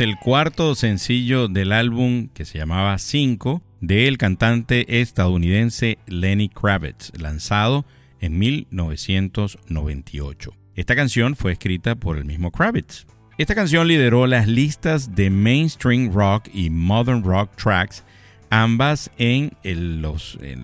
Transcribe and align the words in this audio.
El 0.00 0.16
cuarto 0.16 0.74
sencillo 0.74 1.48
del 1.48 1.72
álbum 1.72 2.28
que 2.28 2.44
se 2.44 2.58
llamaba 2.58 2.98
5 2.98 3.62
del 3.80 4.18
cantante 4.18 5.00
estadounidense 5.00 5.98
Lenny 6.06 6.48
Kravitz, 6.48 7.12
lanzado 7.18 7.84
en 8.20 8.38
1998. 8.38 10.52
Esta 10.74 10.94
canción 10.94 11.36
fue 11.36 11.52
escrita 11.52 11.94
por 11.96 12.18
el 12.18 12.24
mismo 12.24 12.50
Kravitz. 12.50 13.06
Esta 13.38 13.54
canción 13.54 13.88
lideró 13.88 14.26
las 14.26 14.48
listas 14.48 15.14
de 15.14 15.30
mainstream 15.30 16.12
rock 16.12 16.48
y 16.52 16.68
modern 16.70 17.22
rock 17.24 17.50
tracks, 17.56 18.04
ambas 18.50 19.10
en, 19.18 19.52
en 19.62 20.02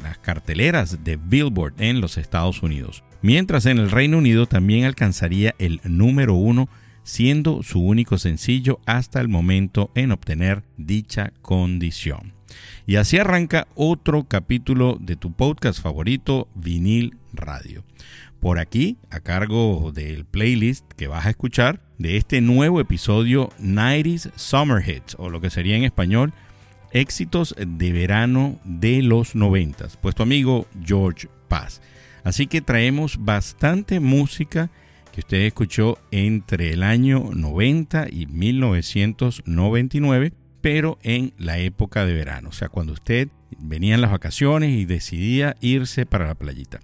las 0.02 0.18
carteleras 0.18 1.04
de 1.04 1.16
Billboard 1.16 1.74
en 1.78 2.00
los 2.00 2.18
Estados 2.18 2.62
Unidos, 2.62 3.04
mientras 3.22 3.66
en 3.66 3.78
el 3.78 3.90
Reino 3.90 4.18
Unido 4.18 4.46
también 4.46 4.84
alcanzaría 4.84 5.54
el 5.58 5.80
número 5.84 6.34
uno 6.34 6.68
siendo 7.04 7.62
su 7.62 7.80
único 7.80 8.18
sencillo 8.18 8.80
hasta 8.86 9.20
el 9.20 9.28
momento 9.28 9.90
en 9.94 10.10
obtener 10.10 10.64
dicha 10.76 11.32
condición. 11.42 12.32
Y 12.86 12.96
así 12.96 13.18
arranca 13.18 13.68
otro 13.74 14.24
capítulo 14.24 14.98
de 15.00 15.16
tu 15.16 15.32
podcast 15.32 15.80
favorito, 15.80 16.48
Vinil 16.54 17.16
Radio. 17.32 17.84
Por 18.40 18.58
aquí, 18.58 18.98
a 19.10 19.20
cargo 19.20 19.90
del 19.92 20.24
playlist 20.24 20.84
que 20.92 21.06
vas 21.06 21.24
a 21.26 21.30
escuchar 21.30 21.80
de 21.98 22.16
este 22.16 22.40
nuevo 22.40 22.80
episodio 22.80 23.50
90s 23.60 24.32
Summer 24.36 24.86
Hits, 24.86 25.16
o 25.18 25.30
lo 25.30 25.40
que 25.40 25.50
sería 25.50 25.76
en 25.76 25.84
español, 25.84 26.32
éxitos 26.92 27.54
de 27.58 27.92
verano 27.92 28.58
de 28.64 29.02
los 29.02 29.34
90, 29.34 29.88
pues 30.00 30.14
tu 30.14 30.22
amigo 30.22 30.66
George 30.84 31.28
Paz. 31.48 31.80
Así 32.22 32.46
que 32.46 32.60
traemos 32.60 33.16
bastante 33.18 34.00
música 34.00 34.70
que 35.14 35.20
usted 35.20 35.42
escuchó 35.42 35.96
entre 36.10 36.72
el 36.72 36.82
año 36.82 37.30
90 37.32 38.08
y 38.10 38.26
1999, 38.26 40.32
pero 40.60 40.98
en 41.04 41.32
la 41.38 41.58
época 41.58 42.04
de 42.04 42.14
verano, 42.14 42.48
o 42.48 42.52
sea, 42.52 42.68
cuando 42.68 42.94
usted 42.94 43.28
venía 43.60 43.94
en 43.94 44.00
las 44.00 44.10
vacaciones 44.10 44.70
y 44.70 44.86
decidía 44.86 45.54
irse 45.60 46.04
para 46.04 46.26
la 46.26 46.34
playita. 46.34 46.80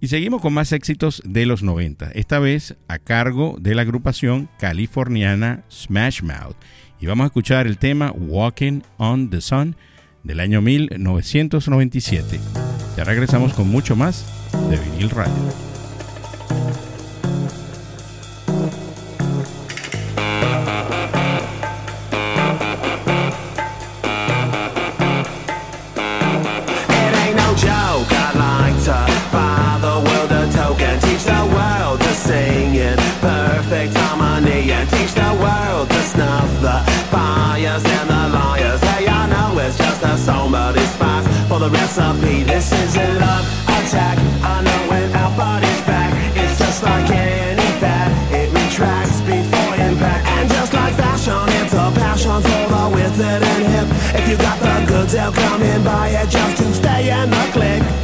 Y 0.00 0.08
seguimos 0.08 0.42
con 0.42 0.52
más 0.52 0.72
éxitos 0.72 1.22
de 1.24 1.46
los 1.46 1.62
90, 1.62 2.10
esta 2.10 2.40
vez 2.40 2.74
a 2.88 2.98
cargo 2.98 3.56
de 3.60 3.76
la 3.76 3.82
agrupación 3.82 4.48
californiana 4.58 5.62
Smash 5.70 6.22
Mouth. 6.22 6.56
Y 6.98 7.06
vamos 7.06 7.22
a 7.22 7.28
escuchar 7.28 7.68
el 7.68 7.78
tema 7.78 8.10
Walking 8.10 8.80
on 8.96 9.30
the 9.30 9.40
Sun 9.40 9.76
del 10.24 10.40
año 10.40 10.60
1997. 10.60 12.40
Ya 12.96 13.04
regresamos 13.04 13.52
con 13.52 13.68
mucho 13.68 13.94
más 13.94 14.26
de 14.68 14.76
vinil 14.76 15.10
radio. 15.10 15.70
Recipe. 41.70 42.42
This 42.42 42.72
is 42.72 42.96
a 42.96 43.06
love 43.18 43.46
attack. 43.66 44.18
I 44.42 44.62
know 44.62 44.80
when 44.90 45.06
our 45.14 45.32
body's 45.36 45.82
back, 45.82 46.12
it's 46.36 46.58
just 46.58 46.82
like 46.82 47.08
any 47.10 47.70
fat. 47.80 48.10
It 48.32 48.48
retracts 48.52 49.20
before 49.22 49.74
impact. 49.76 50.26
And 50.26 50.48
just 50.50 50.72
like 50.72 50.94
fashion, 50.94 51.46
it's 51.62 51.74
a 51.74 51.90
passion 51.94 52.42
for 52.42 52.64
the 52.74 52.84
with 52.94 53.20
it 53.20 53.42
and 53.42 53.64
hip. 53.72 53.88
If 54.18 54.28
you 54.28 54.36
got 54.36 54.58
the 54.58 54.86
goods, 54.86 55.12
they'll 55.12 55.32
come 55.32 55.62
in 55.62 55.84
buy 55.84 56.08
it 56.08 56.28
just 56.28 56.56
to 56.58 56.74
stay 56.74 57.10
in 57.10 57.30
the 57.30 57.44
click. 57.52 57.99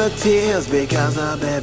The 0.00 0.08
tears 0.16 0.66
because 0.66 1.14
the 1.16 1.36
baby's 1.42 1.59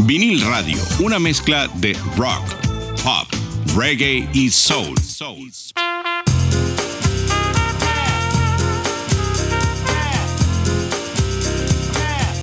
Vinil 0.00 0.40
Radio, 0.46 0.78
una 1.00 1.18
mezcla 1.18 1.68
de 1.74 1.94
rock, 2.16 2.42
pop, 3.02 3.28
reggae 3.76 4.28
y 4.32 4.50
soul. 4.50 4.94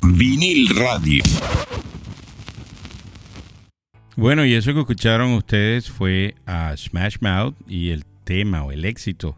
Vinil 0.02 0.68
Radio. 0.76 1.22
Bueno, 4.16 4.44
y 4.44 4.54
eso 4.54 4.74
que 4.74 4.80
escucharon 4.80 5.32
ustedes 5.32 5.90
fue 5.90 6.34
a 6.46 6.76
Smash 6.76 7.16
Mouth 7.20 7.54
y 7.66 7.90
el 7.90 8.04
tema 8.24 8.62
o 8.64 8.72
el 8.72 8.84
éxito 8.84 9.36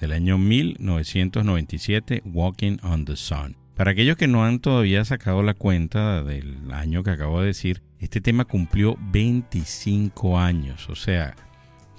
del 0.00 0.12
año 0.12 0.38
1997, 0.38 2.22
Walking 2.24 2.78
on 2.82 3.04
the 3.04 3.16
Sun. 3.16 3.61
Para 3.76 3.92
aquellos 3.92 4.16
que 4.16 4.28
no 4.28 4.44
han 4.44 4.60
todavía 4.60 5.04
sacado 5.04 5.42
la 5.42 5.54
cuenta 5.54 6.22
del 6.22 6.70
año 6.72 7.02
que 7.02 7.10
acabo 7.10 7.40
de 7.40 7.46
decir, 7.46 7.82
este 8.00 8.20
tema 8.20 8.44
cumplió 8.44 8.98
25 9.10 10.38
años. 10.38 10.90
O 10.90 10.94
sea, 10.94 11.34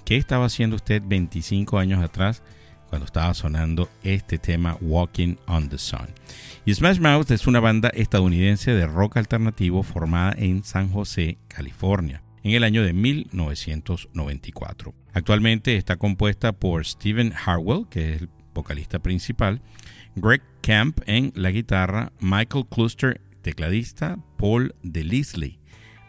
¿qué 0.04 0.16
estaba 0.16 0.46
haciendo 0.46 0.76
usted 0.76 1.02
25 1.04 1.78
años 1.78 2.02
atrás 2.02 2.44
cuando 2.88 3.06
estaba 3.06 3.34
sonando 3.34 3.90
este 4.04 4.38
tema 4.38 4.78
Walking 4.80 5.34
on 5.46 5.68
the 5.68 5.78
Sun? 5.78 6.06
Y 6.64 6.72
Smash 6.72 7.00
Mouth 7.00 7.32
es 7.32 7.48
una 7.48 7.58
banda 7.58 7.88
estadounidense 7.88 8.70
de 8.70 8.86
rock 8.86 9.16
alternativo 9.16 9.82
formada 9.82 10.32
en 10.38 10.62
San 10.62 10.90
José, 10.90 11.38
California, 11.48 12.22
en 12.44 12.52
el 12.52 12.62
año 12.62 12.84
de 12.84 12.92
1994. 12.92 14.94
Actualmente 15.12 15.76
está 15.76 15.96
compuesta 15.96 16.52
por 16.52 16.86
Steven 16.86 17.32
Harwell, 17.32 17.88
que 17.90 18.14
es 18.14 18.22
el 18.22 18.28
vocalista 18.54 19.00
principal, 19.00 19.60
Greg 20.14 20.40
Camp 20.64 21.00
en 21.04 21.30
la 21.34 21.50
guitarra, 21.50 22.10
Michael 22.20 22.64
Cluster, 22.70 23.20
tecladista, 23.42 24.16
Paul 24.38 24.74
DeLisley, 24.82 25.58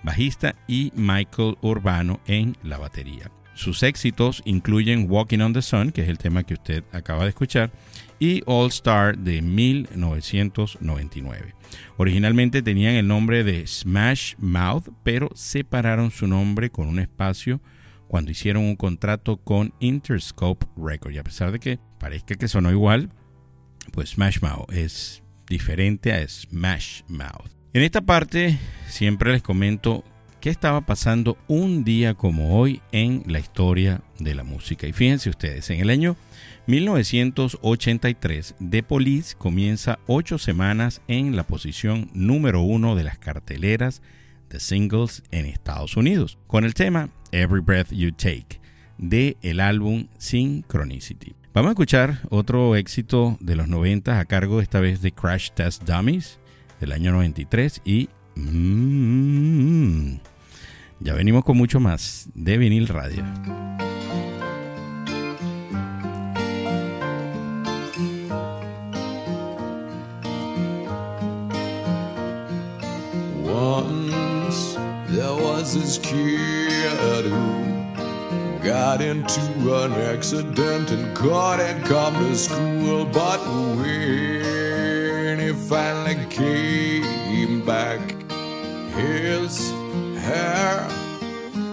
bajista 0.01 0.55
y 0.65 0.93
Michael 0.95 1.57
Urbano 1.61 2.21
en 2.25 2.55
la 2.63 2.77
batería. 2.77 3.29
sus 3.53 3.83
éxitos 3.83 4.41
incluyen 4.45 5.11
Walking 5.11 5.39
on 5.39 5.51
the 5.51 5.61
Sun, 5.61 5.91
que 5.91 6.03
es 6.03 6.09
el 6.09 6.17
tema 6.17 6.43
que 6.43 6.53
usted 6.53 6.85
acaba 6.93 7.23
de 7.23 7.29
escuchar, 7.29 7.69
y 8.17 8.43
All 8.45 8.67
Star 8.67 9.17
de 9.17 9.41
1999. 9.41 11.53
Originalmente 11.97 12.61
tenían 12.61 12.95
el 12.95 13.07
nombre 13.07 13.43
de 13.43 13.67
Smash 13.67 14.35
Mouth, 14.37 14.87
pero 15.03 15.29
separaron 15.35 16.11
su 16.11 16.27
nombre 16.27 16.69
con 16.69 16.87
un 16.87 16.99
espacio 16.99 17.59
cuando 18.07 18.31
hicieron 18.31 18.63
un 18.63 18.77
contrato 18.77 19.35
con 19.37 19.73
Interscope 19.79 20.65
Records. 20.77 21.15
Y 21.15 21.19
a 21.19 21.23
pesar 21.23 21.51
de 21.51 21.59
que 21.59 21.79
parezca 21.99 22.35
que 22.35 22.47
sonó 22.47 22.71
igual, 22.71 23.11
pues 23.95 24.09
Smash 24.09 24.41
Mouth 24.41 24.71
es 24.71 25.23
diferente 25.47 26.13
a 26.13 26.27
Smash 26.27 27.01
Mouth. 27.07 27.51
En 27.73 27.81
esta 27.81 28.01
parte 28.01 28.59
siempre 28.87 29.31
les 29.31 29.41
comento 29.41 30.03
qué 30.41 30.49
estaba 30.49 30.81
pasando 30.81 31.37
un 31.47 31.83
día 31.83 32.13
como 32.13 32.59
hoy 32.59 32.81
en 32.91 33.23
la 33.25 33.39
historia 33.39 34.01
de 34.19 34.35
la 34.35 34.43
música. 34.43 34.85
Y 34.85 34.93
fíjense 34.93 35.29
ustedes, 35.29 35.69
en 35.69 35.79
el 35.79 35.89
año 35.89 36.17
1983, 36.67 38.55
The 38.69 38.83
Police 38.83 39.35
comienza 39.35 39.97
ocho 40.07 40.37
semanas 40.37 41.01
en 41.07 41.35
la 41.35 41.47
posición 41.47 42.11
número 42.13 42.61
uno 42.61 42.95
de 42.95 43.05
las 43.05 43.17
carteleras 43.17 44.01
de 44.49 44.59
singles 44.59 45.23
en 45.31 45.45
Estados 45.45 45.97
Unidos, 45.97 46.37
con 46.47 46.65
el 46.65 46.73
tema 46.73 47.09
Every 47.31 47.61
Breath 47.61 47.91
You 47.91 48.11
Take 48.11 48.59
de 48.97 49.37
el 49.41 49.59
álbum 49.59 50.07
Synchronicity. 50.17 51.44
Vamos 51.55 51.69
a 51.69 51.71
escuchar 51.71 52.19
otro 52.31 52.75
éxito 52.75 53.37
de 53.39 53.55
los 53.55 53.69
90 53.69 54.19
a 54.19 54.25
cargo 54.25 54.59
esta 54.59 54.81
vez 54.81 55.01
de 55.01 55.13
Crash 55.13 55.51
Test 55.51 55.83
Dummies 55.83 56.37
del 56.81 56.91
año 56.91 57.13
93 57.13 57.81
y 57.85 58.09
mm, 58.35 60.17
ya 60.99 61.13
venimos 61.13 61.45
con 61.45 61.55
mucho 61.55 61.79
más 61.79 62.27
de 62.33 62.57
vinil 62.57 62.89
radio. 62.89 63.23
Got 78.65 78.99
into 78.99 79.39
an 79.83 79.93
accident 79.93 80.89
and 80.89 81.15
couldn't 81.15 81.83
come 81.83 82.15
to 82.15 82.35
school. 82.35 83.05
But 83.05 83.39
when 83.77 85.39
he 85.39 85.53
finally 85.53 86.25
came 86.31 87.63
back, 87.63 87.99
his 88.95 89.69
hair 90.17 90.81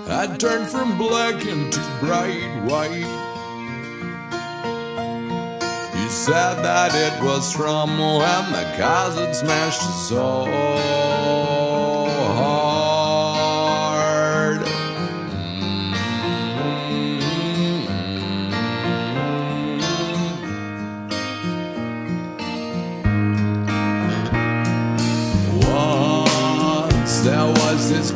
had 0.07 0.39
turned 0.39 0.69
from 0.69 0.99
black 0.99 1.47
into 1.47 1.81
bright 2.01 2.63
white. 2.69 3.09
He 5.97 6.09
said 6.11 6.63
that 6.63 6.95
it 6.95 7.25
was 7.25 7.51
from 7.55 7.99
when 7.99 8.53
the 8.53 8.71
cars 8.77 9.15
had 9.15 9.35
smashed 9.35 9.81
so 10.09 10.45
hard. 10.45 11.02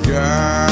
Girl 0.07 0.66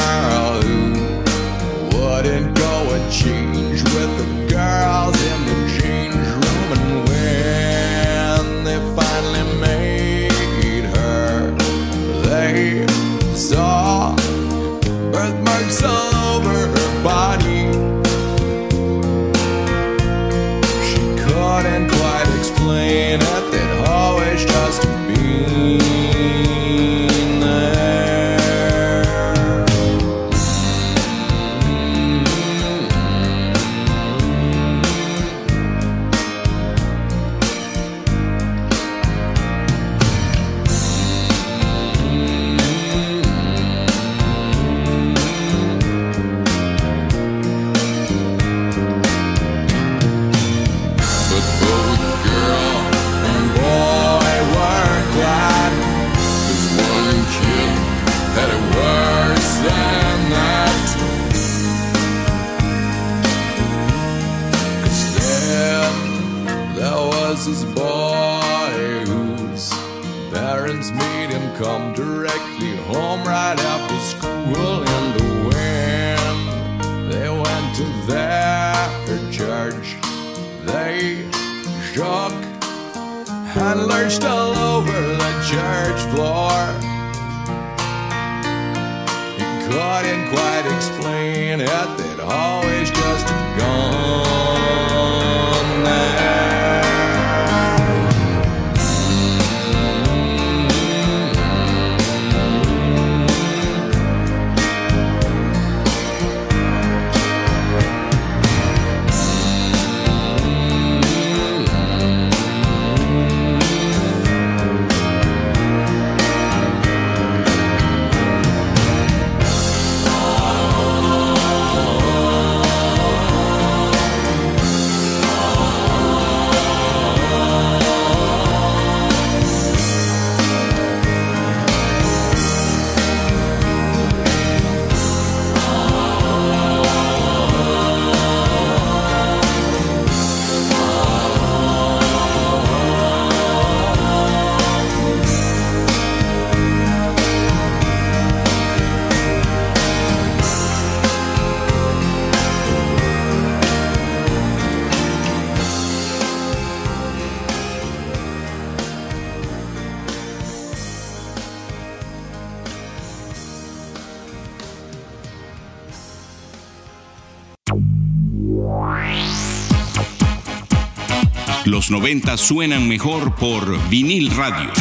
Los 171.85 171.91
90 171.91 172.35
suenan 172.37 172.87
mejor 172.87 173.35
por 173.35 173.89
vinil 173.89 174.31
radio. 174.31 174.71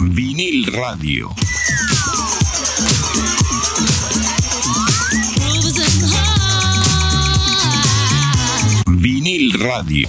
Vinil 0.00 0.72
Radio. 0.72 1.28
Vinil 8.86 9.52
Radio. 9.60 10.06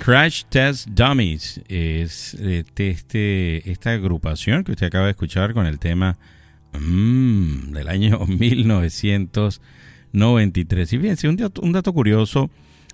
Crash 0.00 0.42
Test 0.48 0.88
Dummies 0.88 1.60
es 1.68 2.34
eh, 2.40 2.64
este, 2.76 3.70
esta 3.70 3.92
agrupación 3.92 4.64
que 4.64 4.72
usted 4.72 4.88
acaba 4.88 5.04
de 5.04 5.12
escuchar 5.12 5.54
con 5.54 5.66
el 5.66 5.78
tema 5.78 6.18
mm, 6.78 7.72
del 7.72 7.88
año 7.88 8.20
1993. 8.38 10.92
Y 10.92 10.98
fíjense, 10.98 11.28
un 11.28 11.36
dato, 11.36 11.62
un 11.62 11.72
dato 11.72 11.92
curioso 11.92 12.50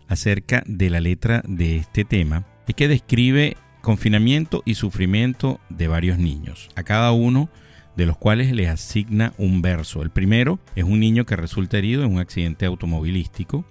acerca 0.09 0.63
de 0.67 0.91
la 0.91 1.01
letra 1.01 1.43
de 1.47 1.77
este 1.77 2.05
tema 2.05 2.45
es 2.67 2.75
que 2.75 2.89
describe 2.89 3.57
confinamiento 3.81 4.63
y 4.65 4.75
sufrimiento 4.75 5.61
de 5.71 5.89
varios 5.89 6.19
niños. 6.19 6.69
A 6.77 6.83
cada 6.83 7.13
uno 7.13 7.49
de 7.97 8.07
los 8.07 8.17
cuales 8.17 8.53
le 8.53 8.69
asigna 8.69 9.33
un 9.39 9.61
verso. 9.61 10.03
El 10.03 10.11
primero 10.11 10.61
es 10.77 10.85
un 10.85 11.01
niño 11.01 11.27
que 11.27 11.37
resulta 11.37 11.79
herido 11.79 12.05
en 12.05 12.13
un 12.13 12.21
accidente 12.21 12.67
automovilístico 12.67 13.65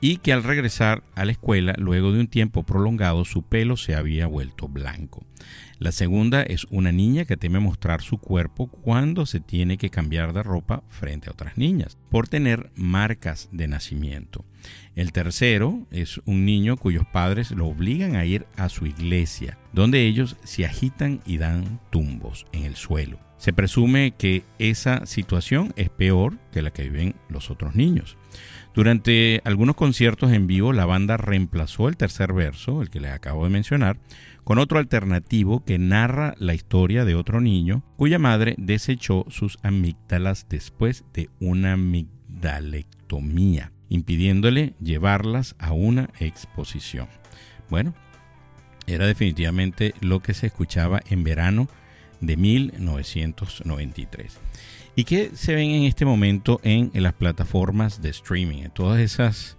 y 0.00 0.16
que 0.16 0.32
al 0.32 0.42
regresar 0.42 1.04
a 1.14 1.24
la 1.24 1.32
escuela, 1.32 1.74
luego 1.78 2.12
de 2.12 2.20
un 2.20 2.26
tiempo 2.26 2.64
prolongado, 2.64 3.24
su 3.24 3.42
pelo 3.42 3.76
se 3.76 3.94
había 3.94 4.26
vuelto 4.26 4.68
blanco. 4.68 5.24
La 5.78 5.90
segunda 5.90 6.42
es 6.42 6.66
una 6.70 6.92
niña 6.92 7.24
que 7.24 7.36
teme 7.36 7.58
mostrar 7.58 8.00
su 8.00 8.18
cuerpo 8.18 8.68
cuando 8.68 9.26
se 9.26 9.40
tiene 9.40 9.76
que 9.76 9.90
cambiar 9.90 10.32
de 10.32 10.42
ropa 10.42 10.84
frente 10.88 11.28
a 11.28 11.32
otras 11.32 11.58
niñas, 11.58 11.98
por 12.10 12.28
tener 12.28 12.70
marcas 12.76 13.48
de 13.50 13.66
nacimiento. 13.66 14.44
El 14.94 15.12
tercero 15.12 15.86
es 15.90 16.20
un 16.26 16.44
niño 16.44 16.76
cuyos 16.76 17.06
padres 17.12 17.50
lo 17.50 17.66
obligan 17.66 18.14
a 18.14 18.24
ir 18.24 18.46
a 18.56 18.68
su 18.68 18.86
iglesia, 18.86 19.58
donde 19.72 20.06
ellos 20.06 20.36
se 20.44 20.64
agitan 20.64 21.20
y 21.26 21.38
dan 21.38 21.80
tumbos 21.90 22.46
en 22.52 22.64
el 22.64 22.76
suelo. 22.76 23.18
Se 23.36 23.52
presume 23.52 24.14
que 24.16 24.44
esa 24.58 25.06
situación 25.06 25.72
es 25.76 25.90
peor 25.90 26.38
que 26.52 26.62
la 26.62 26.70
que 26.70 26.84
viven 26.84 27.14
los 27.28 27.50
otros 27.50 27.74
niños. 27.74 28.16
Durante 28.74 29.40
algunos 29.44 29.76
conciertos 29.76 30.32
en 30.32 30.48
vivo, 30.48 30.72
la 30.72 30.84
banda 30.84 31.16
reemplazó 31.16 31.88
el 31.88 31.96
tercer 31.96 32.32
verso, 32.32 32.82
el 32.82 32.90
que 32.90 32.98
les 32.98 33.12
acabo 33.12 33.44
de 33.44 33.50
mencionar, 33.50 33.98
con 34.42 34.58
otro 34.58 34.80
alternativo 34.80 35.64
que 35.64 35.78
narra 35.78 36.34
la 36.38 36.54
historia 36.54 37.04
de 37.04 37.14
otro 37.14 37.40
niño 37.40 37.84
cuya 37.96 38.18
madre 38.18 38.56
desechó 38.58 39.26
sus 39.28 39.58
amígdalas 39.62 40.48
después 40.48 41.04
de 41.14 41.30
una 41.38 41.74
amigdalectomía, 41.74 43.70
impidiéndole 43.90 44.74
llevarlas 44.82 45.54
a 45.60 45.72
una 45.72 46.10
exposición. 46.18 47.06
Bueno, 47.70 47.94
era 48.88 49.06
definitivamente 49.06 49.94
lo 50.00 50.20
que 50.20 50.34
se 50.34 50.48
escuchaba 50.48 51.00
en 51.08 51.22
verano 51.22 51.68
de 52.20 52.36
1993. 52.36 54.40
¿Y 54.96 55.04
qué 55.04 55.32
se 55.34 55.56
ven 55.56 55.70
en 55.70 55.82
este 55.84 56.04
momento 56.04 56.60
en, 56.62 56.90
las 56.94 57.14
plataformas 57.14 58.00
de 58.00 58.10
streaming? 58.10 58.58
En 58.58 58.70
todas 58.70 59.00
esas 59.00 59.56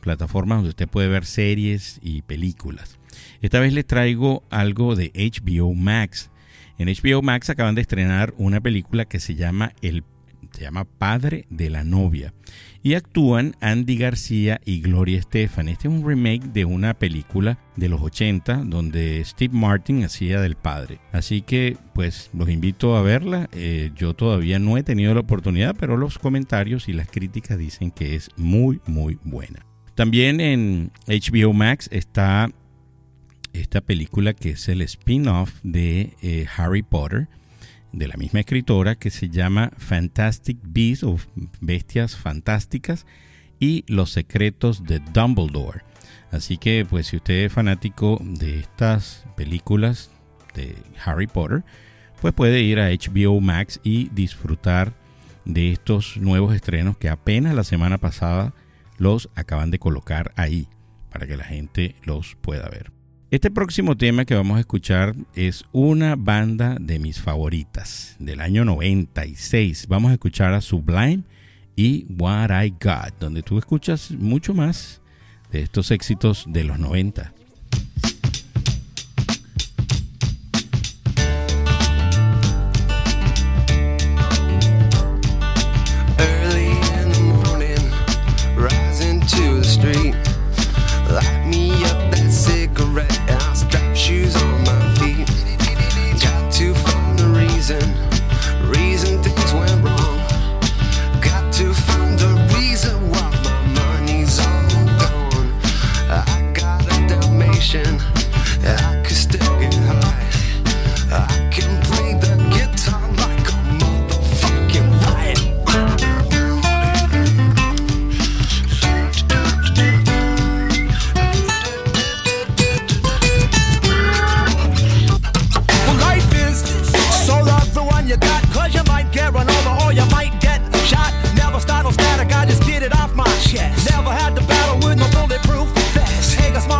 plataformas 0.00 0.58
donde 0.58 0.70
usted 0.70 0.88
puede 0.88 1.08
ver 1.08 1.24
series 1.24 1.98
y 2.02 2.22
películas. 2.22 2.98
Esta 3.42 3.58
vez 3.58 3.72
les 3.72 3.84
traigo 3.84 4.44
algo 4.48 4.94
de 4.94 5.10
HBO 5.12 5.74
Max. 5.74 6.30
En 6.78 6.86
HBO 6.86 7.20
Max 7.20 7.50
acaban 7.50 7.74
de 7.74 7.80
estrenar 7.80 8.32
una 8.38 8.60
película 8.60 9.06
que 9.06 9.18
se 9.18 9.34
llama 9.34 9.72
El 9.82 10.04
se 10.52 10.62
llama 10.62 10.84
Padre 10.84 11.46
de 11.50 11.68
la 11.68 11.84
Novia. 11.84 12.32
Y 12.82 12.94
actúan 12.94 13.56
Andy 13.60 13.96
García 13.96 14.60
y 14.64 14.80
Gloria 14.80 15.18
Estefan. 15.18 15.68
Este 15.68 15.88
es 15.88 15.94
un 15.94 16.06
remake 16.06 16.44
de 16.52 16.64
una 16.64 16.94
película 16.94 17.58
de 17.76 17.88
los 17.88 18.00
80 18.00 18.62
donde 18.64 19.22
Steve 19.24 19.54
Martin 19.56 20.04
hacía 20.04 20.40
del 20.40 20.56
padre. 20.56 21.00
Así 21.12 21.42
que 21.42 21.76
pues 21.94 22.30
los 22.32 22.48
invito 22.48 22.96
a 22.96 23.02
verla. 23.02 23.48
Eh, 23.52 23.90
yo 23.96 24.14
todavía 24.14 24.58
no 24.58 24.76
he 24.76 24.82
tenido 24.82 25.14
la 25.14 25.20
oportunidad, 25.20 25.74
pero 25.78 25.96
los 25.96 26.18
comentarios 26.18 26.88
y 26.88 26.92
las 26.92 27.08
críticas 27.08 27.58
dicen 27.58 27.90
que 27.90 28.14
es 28.14 28.30
muy 28.36 28.80
muy 28.86 29.18
buena. 29.24 29.66
También 29.94 30.40
en 30.40 30.92
HBO 31.06 31.52
Max 31.52 31.88
está 31.90 32.50
esta 33.52 33.80
película 33.80 34.34
que 34.34 34.50
es 34.50 34.68
el 34.68 34.82
spin-off 34.82 35.54
de 35.62 36.14
eh, 36.22 36.46
Harry 36.56 36.82
Potter 36.82 37.28
de 37.96 38.08
la 38.08 38.16
misma 38.16 38.40
escritora 38.40 38.94
que 38.94 39.10
se 39.10 39.30
llama 39.30 39.72
Fantastic 39.78 40.58
Beasts 40.62 41.02
o 41.02 41.18
Bestias 41.60 42.14
Fantásticas 42.14 43.06
y 43.58 43.84
Los 43.88 44.10
Secretos 44.12 44.84
de 44.84 45.00
Dumbledore. 45.00 45.82
Así 46.30 46.58
que 46.58 46.86
pues 46.88 47.06
si 47.06 47.16
usted 47.16 47.44
es 47.44 47.52
fanático 47.52 48.20
de 48.22 48.60
estas 48.60 49.24
películas 49.34 50.10
de 50.54 50.76
Harry 51.04 51.26
Potter, 51.26 51.64
pues 52.20 52.34
puede 52.34 52.60
ir 52.60 52.80
a 52.80 52.90
HBO 52.90 53.40
Max 53.40 53.80
y 53.82 54.10
disfrutar 54.10 54.92
de 55.46 55.72
estos 55.72 56.18
nuevos 56.18 56.54
estrenos 56.54 56.98
que 56.98 57.08
apenas 57.08 57.54
la 57.54 57.64
semana 57.64 57.98
pasada 57.98 58.52
los 58.98 59.30
acaban 59.34 59.70
de 59.70 59.78
colocar 59.78 60.32
ahí 60.36 60.68
para 61.10 61.26
que 61.26 61.36
la 61.36 61.44
gente 61.44 61.94
los 62.04 62.36
pueda 62.42 62.68
ver. 62.68 62.95
Este 63.28 63.50
próximo 63.50 63.96
tema 63.96 64.24
que 64.24 64.36
vamos 64.36 64.56
a 64.56 64.60
escuchar 64.60 65.16
es 65.34 65.64
una 65.72 66.14
banda 66.14 66.76
de 66.80 67.00
mis 67.00 67.20
favoritas 67.20 68.14
del 68.20 68.40
año 68.40 68.64
96. 68.64 69.88
Vamos 69.88 70.12
a 70.12 70.14
escuchar 70.14 70.52
a 70.52 70.60
Sublime 70.60 71.24
y 71.74 72.06
What 72.08 72.50
I 72.62 72.70
Got, 72.80 73.18
donde 73.18 73.42
tú 73.42 73.58
escuchas 73.58 74.12
mucho 74.12 74.54
más 74.54 75.02
de 75.50 75.62
estos 75.62 75.90
éxitos 75.90 76.44
de 76.46 76.62
los 76.62 76.78
90. 76.78 77.32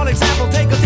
example, 0.09 0.49
take 0.51 0.71
a 0.71 0.86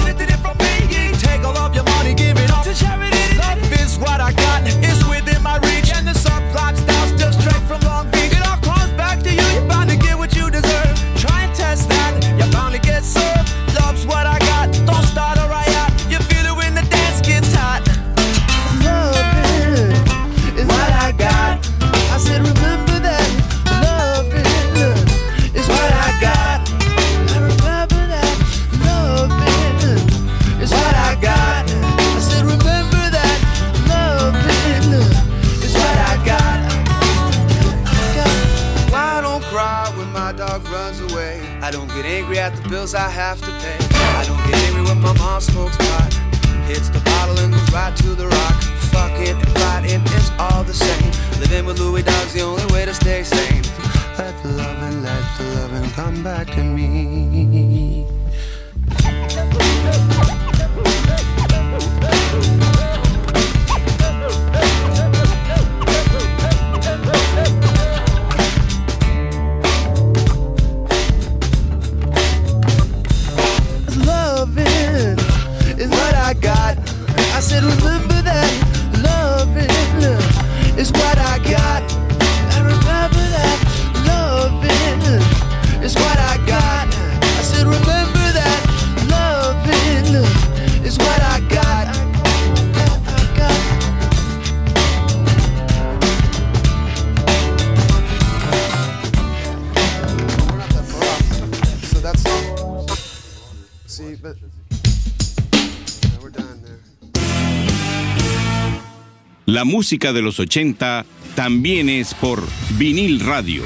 La 109.61 109.67
música 109.67 110.15
de 110.15 110.23
los 110.23 110.41
80 110.41 111.05
también 111.35 111.91
es 111.91 112.15
por 112.15 112.43
vinil 112.79 113.21
radio. 113.21 113.63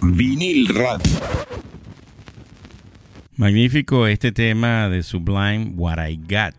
Vinil 0.00 0.68
radio. 0.68 1.12
Magnífico 3.36 4.06
este 4.06 4.32
tema 4.32 4.88
de 4.88 5.02
Sublime 5.02 5.72
What 5.76 5.98
I 6.08 6.16
Got 6.16 6.54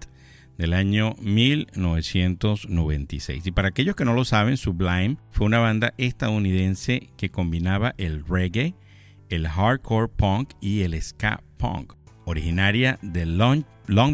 del 0.59 0.73
año 0.73 1.15
1996. 1.19 3.47
Y 3.47 3.51
para 3.51 3.69
aquellos 3.69 3.95
que 3.95 4.05
no 4.05 4.13
lo 4.13 4.23
saben, 4.23 4.57
Sublime 4.57 5.17
fue 5.31 5.47
una 5.47 5.57
banda 5.57 5.95
estadounidense 5.97 7.09
que 7.17 7.31
combinaba 7.31 7.95
el 7.97 8.23
reggae, 8.23 8.75
el 9.29 9.47
hardcore 9.47 10.09
punk 10.15 10.51
y 10.61 10.81
el 10.81 10.93
ska 11.01 11.41
punk, 11.57 11.94
originaria 12.25 12.99
de 13.01 13.25
Long, 13.25 13.63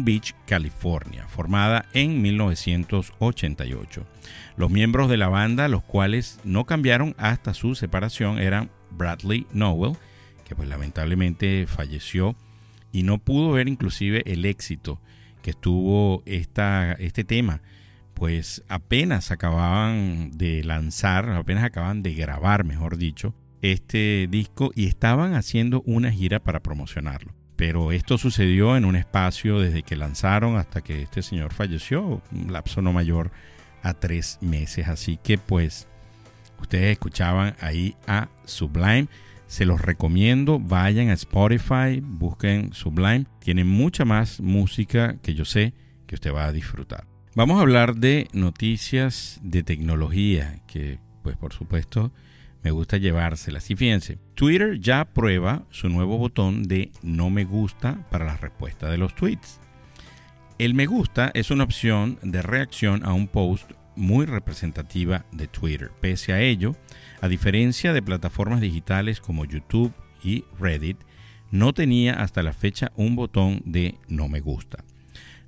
Beach, 0.04 0.34
California, 0.46 1.26
formada 1.28 1.86
en 1.92 2.22
1988. 2.22 4.06
Los 4.56 4.70
miembros 4.70 5.08
de 5.10 5.16
la 5.16 5.28
banda, 5.28 5.68
los 5.68 5.82
cuales 5.82 6.38
no 6.44 6.64
cambiaron 6.64 7.14
hasta 7.18 7.54
su 7.54 7.74
separación, 7.74 8.38
eran 8.38 8.70
Bradley 8.90 9.46
Nowell, 9.52 9.96
que 10.44 10.54
pues 10.54 10.68
lamentablemente 10.68 11.66
falleció 11.66 12.36
y 12.92 13.02
no 13.02 13.18
pudo 13.18 13.52
ver 13.52 13.68
inclusive 13.68 14.22
el 14.26 14.44
éxito 14.44 15.00
que 15.42 15.54
tuvo 15.54 16.22
esta, 16.26 16.92
este 16.92 17.24
tema, 17.24 17.62
pues 18.14 18.62
apenas 18.68 19.30
acababan 19.30 20.30
de 20.36 20.62
lanzar, 20.62 21.30
apenas 21.30 21.64
acaban 21.64 22.02
de 22.02 22.14
grabar, 22.14 22.64
mejor 22.64 22.96
dicho, 22.96 23.34
este 23.62 24.28
disco 24.30 24.70
y 24.74 24.86
estaban 24.86 25.34
haciendo 25.34 25.82
una 25.86 26.12
gira 26.12 26.40
para 26.40 26.60
promocionarlo. 26.60 27.32
Pero 27.56 27.92
esto 27.92 28.18
sucedió 28.18 28.76
en 28.76 28.84
un 28.84 28.96
espacio 28.96 29.60
desde 29.60 29.82
que 29.82 29.96
lanzaron 29.96 30.56
hasta 30.56 30.80
que 30.80 31.02
este 31.02 31.22
señor 31.22 31.52
falleció, 31.52 32.22
un 32.32 32.52
lapso 32.52 32.82
no 32.82 32.92
mayor 32.92 33.30
a 33.82 33.94
tres 33.94 34.38
meses. 34.40 34.88
Así 34.88 35.18
que 35.22 35.38
pues 35.38 35.88
ustedes 36.60 36.92
escuchaban 36.92 37.54
ahí 37.60 37.96
a 38.06 38.28
Sublime. 38.44 39.08
Se 39.46 39.66
los 39.66 39.82
recomiendo, 39.82 40.58
vayan 40.58 41.10
a 41.10 41.14
Spotify, 41.14 42.00
busquen 42.02 42.72
Sublime. 42.72 43.26
Tienen 43.40 43.68
mucha 43.68 44.04
más 44.04 44.40
música 44.40 45.16
que 45.22 45.34
yo 45.34 45.44
sé 45.44 45.74
que 46.06 46.14
usted 46.14 46.32
va 46.32 46.46
a 46.46 46.52
disfrutar. 46.52 47.06
Vamos 47.34 47.58
a 47.58 47.62
hablar 47.62 47.96
de 47.96 48.28
noticias 48.32 49.40
de 49.42 49.62
tecnología, 49.62 50.60
que 50.66 50.98
pues 51.22 51.36
por 51.36 51.52
supuesto 51.52 52.12
me 52.62 52.70
gusta 52.70 52.96
llevárselas. 52.96 53.70
Y 53.70 53.76
fíjense, 53.76 54.18
Twitter 54.34 54.78
ya 54.80 55.04
prueba 55.04 55.64
su 55.70 55.88
nuevo 55.88 56.18
botón 56.18 56.62
de 56.64 56.92
no 57.02 57.30
me 57.30 57.44
gusta 57.44 58.06
para 58.10 58.24
la 58.24 58.36
respuesta 58.36 58.90
de 58.90 58.98
los 58.98 59.14
tweets. 59.14 59.60
El 60.58 60.74
me 60.74 60.86
gusta 60.86 61.30
es 61.34 61.50
una 61.50 61.64
opción 61.64 62.18
de 62.22 62.42
reacción 62.42 63.04
a 63.04 63.12
un 63.12 63.26
post 63.26 63.70
muy 63.96 64.26
representativa 64.26 65.26
de 65.32 65.48
Twitter. 65.48 65.90
Pese 66.00 66.32
a 66.32 66.40
ello, 66.40 66.76
a 67.20 67.28
diferencia 67.28 67.92
de 67.92 68.02
plataformas 68.02 68.60
digitales 68.60 69.20
como 69.20 69.44
YouTube 69.44 69.92
y 70.22 70.44
Reddit, 70.58 70.98
no 71.50 71.74
tenía 71.74 72.14
hasta 72.14 72.42
la 72.42 72.52
fecha 72.52 72.92
un 72.96 73.16
botón 73.16 73.62
de 73.64 73.98
no 74.08 74.28
me 74.28 74.40
gusta. 74.40 74.84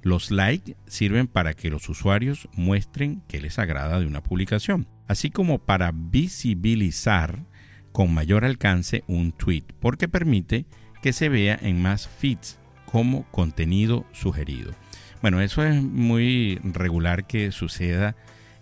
Los 0.03 0.31
likes 0.31 0.77
sirven 0.87 1.29
para 1.29 1.55
que 1.55 1.71
los 1.71 1.89
usuarios 1.89 2.49
muestren 2.53 3.23
que 3.27 3.41
les 3.41 3.59
agrada 3.59 4.01
de 4.01 4.07
una 4.07 4.23
publicación, 4.23 4.87
así 5.09 5.31
como 5.31 5.59
para 5.59 5.93
visibilizar 5.93 7.45
con 7.93 8.13
mayor 8.13 8.45
alcance 8.45 9.05
un 9.07 9.33
tweet, 9.33 9.65
porque 9.81 10.09
permite 10.09 10.67
que 11.03 11.13
se 11.13 11.29
vea 11.29 11.59
en 11.61 11.81
más 11.81 12.09
feeds 12.09 12.59
como 12.87 13.25
contenido 13.31 14.05
sugerido. 14.13 14.73
Bueno, 15.21 15.41
eso 15.41 15.65
es 15.65 15.83
muy 15.83 16.59
regular 16.63 17.27
que 17.27 17.53
suceda 17.53 18.17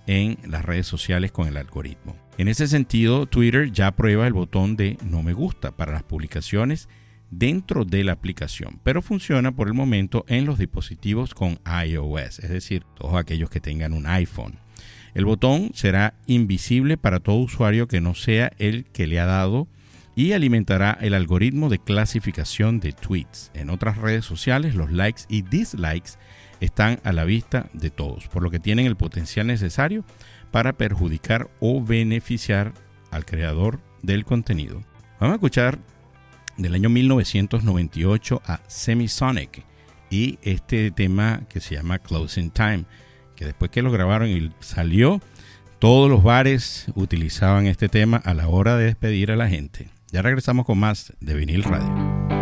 en 0.06 0.38
las 0.44 0.64
redes 0.64 0.86
sociales 0.86 1.32
con 1.32 1.48
el 1.48 1.56
algoritmo. 1.56 2.16
En 2.38 2.48
ese 2.48 2.66
sentido, 2.66 3.26
Twitter 3.26 3.70
ya 3.72 3.92
prueba 3.92 4.26
el 4.26 4.32
botón 4.32 4.76
de 4.76 4.98
no 5.04 5.22
me 5.22 5.32
gusta 5.32 5.72
para 5.72 5.92
las 5.92 6.02
publicaciones 6.02 6.88
dentro 7.30 7.84
de 7.84 8.04
la 8.04 8.12
aplicación, 8.12 8.80
pero 8.82 9.02
funciona 9.02 9.52
por 9.52 9.68
el 9.68 9.74
momento 9.74 10.24
en 10.28 10.44
los 10.44 10.58
dispositivos 10.58 11.34
con 11.34 11.58
iOS, 11.86 12.40
es 12.40 12.50
decir, 12.50 12.84
todos 12.98 13.14
aquellos 13.16 13.50
que 13.50 13.60
tengan 13.60 13.92
un 13.92 14.06
iPhone. 14.06 14.58
El 15.14 15.24
botón 15.26 15.72
será 15.74 16.14
invisible 16.26 16.96
para 16.96 17.20
todo 17.20 17.36
usuario 17.36 17.86
que 17.86 18.00
no 18.00 18.14
sea 18.14 18.52
el 18.58 18.86
que 18.86 19.06
le 19.06 19.20
ha 19.20 19.26
dado 19.26 19.68
y 20.14 20.32
alimentará 20.32 20.96
el 21.00 21.14
algoritmo 21.14 21.68
de 21.68 21.78
clasificación 21.78 22.80
de 22.80 22.92
tweets. 22.92 23.50
En 23.54 23.70
otras 23.70 23.98
redes 23.98 24.24
sociales, 24.24 24.74
los 24.74 24.90
likes 24.90 25.22
y 25.28 25.42
dislikes 25.42 26.12
están 26.60 27.00
a 27.04 27.12
la 27.12 27.24
vista 27.24 27.68
de 27.72 27.90
todos, 27.90 28.28
por 28.28 28.42
lo 28.42 28.50
que 28.50 28.60
tienen 28.60 28.86
el 28.86 28.96
potencial 28.96 29.46
necesario 29.46 30.04
para 30.50 30.74
perjudicar 30.74 31.50
o 31.60 31.82
beneficiar 31.82 32.72
al 33.10 33.24
creador 33.24 33.80
del 34.02 34.24
contenido. 34.24 34.82
Vamos 35.18 35.34
a 35.34 35.36
escuchar 35.36 35.78
del 36.56 36.74
año 36.74 36.88
1998 36.88 38.42
a 38.46 38.60
Semisonic 38.66 39.64
y 40.10 40.38
este 40.42 40.90
tema 40.90 41.42
que 41.48 41.60
se 41.60 41.74
llama 41.74 41.98
Closing 41.98 42.50
Time, 42.50 42.84
después 43.44 43.70
que 43.70 43.82
lo 43.82 43.90
grabaron 43.90 44.28
y 44.28 44.52
salió, 44.60 45.20
todos 45.78 46.08
los 46.08 46.22
bares 46.22 46.86
utilizaban 46.94 47.66
este 47.66 47.88
tema 47.88 48.16
a 48.18 48.34
la 48.34 48.48
hora 48.48 48.76
de 48.76 48.84
despedir 48.84 49.32
a 49.32 49.36
la 49.36 49.48
gente. 49.48 49.88
Ya 50.12 50.22
regresamos 50.22 50.66
con 50.66 50.78
más 50.78 51.12
de 51.20 51.34
vinil 51.34 51.64
radio. 51.64 52.41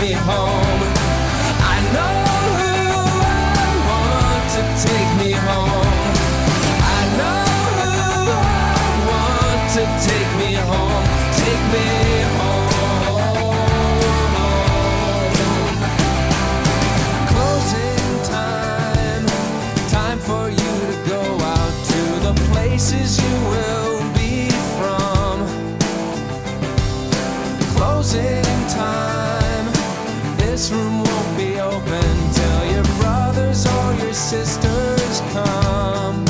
me 0.00 0.12
home. 0.12 0.67
Sisters 34.28 35.22
come. 35.32 36.26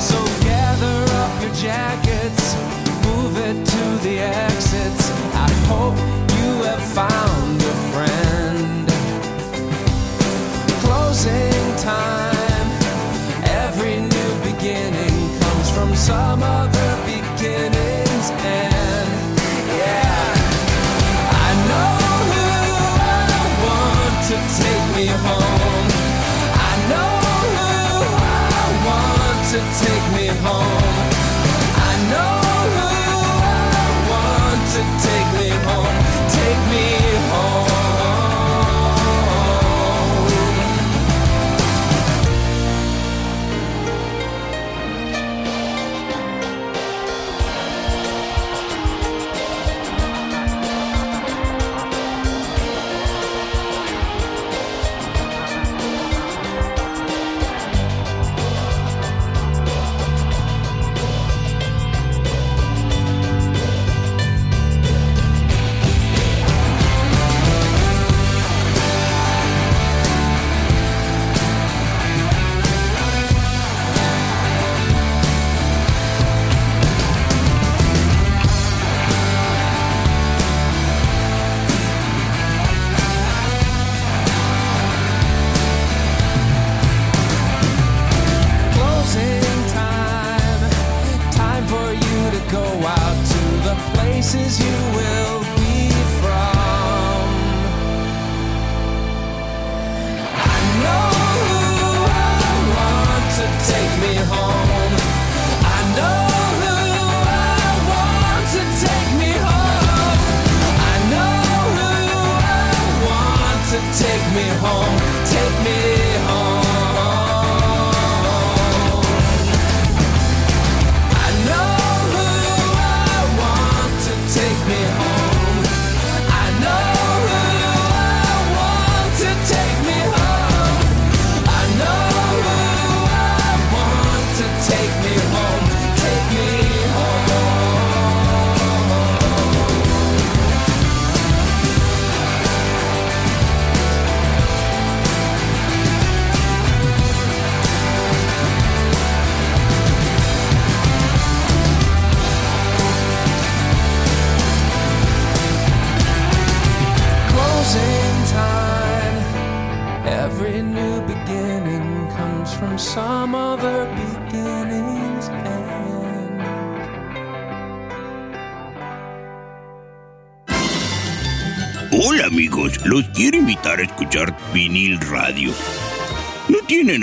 So 0.00 0.18
gather 0.40 1.04
up 1.20 1.42
your 1.42 1.52
jackets, 1.52 2.56
move 3.04 3.36
it 3.36 3.66
to 3.66 3.84
the 4.02 4.20
exits. 4.20 5.10
I 5.34 5.50
hope 5.68 5.98
you 6.38 6.50
have 6.64 6.84
found 6.94 7.60
a 7.60 7.76
friend. 7.92 8.88
Closing 10.80 11.76
time. 11.76 12.28
some 16.08 16.42
other 16.42 16.96
beginnings 17.04 18.30
and 18.30 18.77
yeah 18.77 18.77
I 18.77 18.77
know 18.77 18.77
who 18.77 18.77
I 18.77 18.77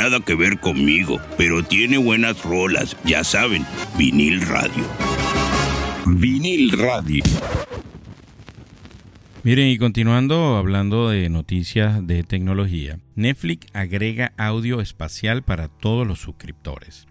nada 0.06 0.20
que 0.20 0.36
ver 0.36 0.60
conmigo, 0.60 1.20
pero 1.36 1.64
tiene 1.64 1.98
buenas 1.98 2.44
rolas, 2.44 2.96
ya 3.06 3.24
saben, 3.24 3.66
vinil 3.98 4.40
radio. 4.42 4.84
Vinil 6.06 6.72
radio. 6.74 7.24
Miren, 9.42 9.70
y 9.70 9.80
continuando 9.80 10.58
hablando 10.58 11.10
de 11.10 11.28
noticias 11.30 12.06
de 12.06 12.22
tecnología, 12.22 13.00
Netflix 13.16 13.66
agrega 13.74 14.34
audio 14.38 14.80
espacial 14.80 15.42
para 15.42 15.70
todos 15.70 16.06
los 16.06 16.20
suscriptores. 16.20 17.08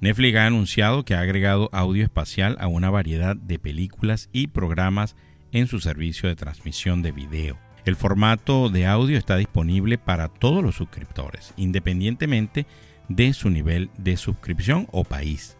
Netflix 0.00 0.36
ha 0.36 0.46
anunciado 0.46 1.04
que 1.04 1.14
ha 1.14 1.20
agregado 1.20 1.70
audio 1.72 2.04
espacial 2.04 2.56
a 2.60 2.68
una 2.68 2.88
variedad 2.88 3.34
de 3.34 3.58
películas 3.58 4.28
y 4.32 4.46
programas 4.46 5.16
en 5.50 5.66
su 5.66 5.80
servicio 5.80 6.28
de 6.28 6.36
transmisión 6.36 7.02
de 7.02 7.10
video. 7.10 7.67
El 7.88 7.96
formato 7.96 8.68
de 8.68 8.84
audio 8.84 9.16
está 9.16 9.38
disponible 9.38 9.96
para 9.96 10.28
todos 10.28 10.62
los 10.62 10.74
suscriptores, 10.74 11.54
independientemente 11.56 12.66
de 13.08 13.32
su 13.32 13.48
nivel 13.48 13.88
de 13.96 14.18
suscripción 14.18 14.86
o 14.92 15.04
país. 15.04 15.56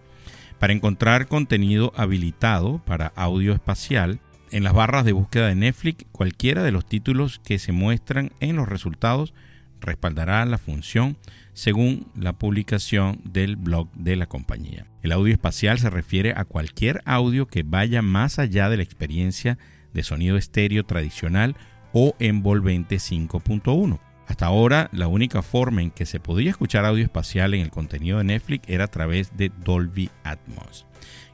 Para 0.58 0.74
encontrar 0.74 1.26
contenido 1.26 1.90
habilitado 1.96 2.82
para 2.84 3.14
audio 3.16 3.54
espacial, 3.54 4.20
en 4.50 4.62
las 4.62 4.74
barras 4.74 5.06
de 5.06 5.12
búsqueda 5.12 5.48
de 5.48 5.54
Netflix, 5.54 6.04
cualquiera 6.12 6.62
de 6.62 6.70
los 6.70 6.84
títulos 6.84 7.40
que 7.42 7.58
se 7.58 7.72
muestran 7.72 8.30
en 8.40 8.56
los 8.56 8.68
resultados 8.68 9.32
respaldará 9.80 10.44
la 10.44 10.58
función 10.58 11.16
según 11.54 12.08
la 12.14 12.34
publicación 12.34 13.22
del 13.24 13.56
blog 13.56 13.90
de 13.94 14.16
la 14.16 14.26
compañía. 14.26 14.84
El 15.02 15.12
audio 15.12 15.32
espacial 15.32 15.78
se 15.78 15.88
refiere 15.88 16.34
a 16.36 16.44
cualquier 16.44 17.00
audio 17.06 17.46
que 17.46 17.62
vaya 17.62 18.02
más 18.02 18.38
allá 18.38 18.68
de 18.68 18.76
la 18.76 18.82
experiencia 18.82 19.56
de 19.94 20.02
sonido 20.02 20.36
estéreo 20.36 20.84
tradicional 20.84 21.56
o 22.00 22.14
envolvente 22.20 22.98
5.1. 22.98 23.98
Hasta 24.28 24.46
ahora, 24.46 24.88
la 24.92 25.08
única 25.08 25.42
forma 25.42 25.82
en 25.82 25.90
que 25.90 26.06
se 26.06 26.20
podía 26.20 26.50
escuchar 26.50 26.84
audio 26.84 27.02
espacial 27.02 27.54
en 27.54 27.60
el 27.62 27.70
contenido 27.70 28.18
de 28.18 28.24
Netflix 28.24 28.68
era 28.68 28.84
a 28.84 28.88
través 28.88 29.36
de 29.36 29.50
Dolby 29.64 30.08
Atmos, 30.22 30.86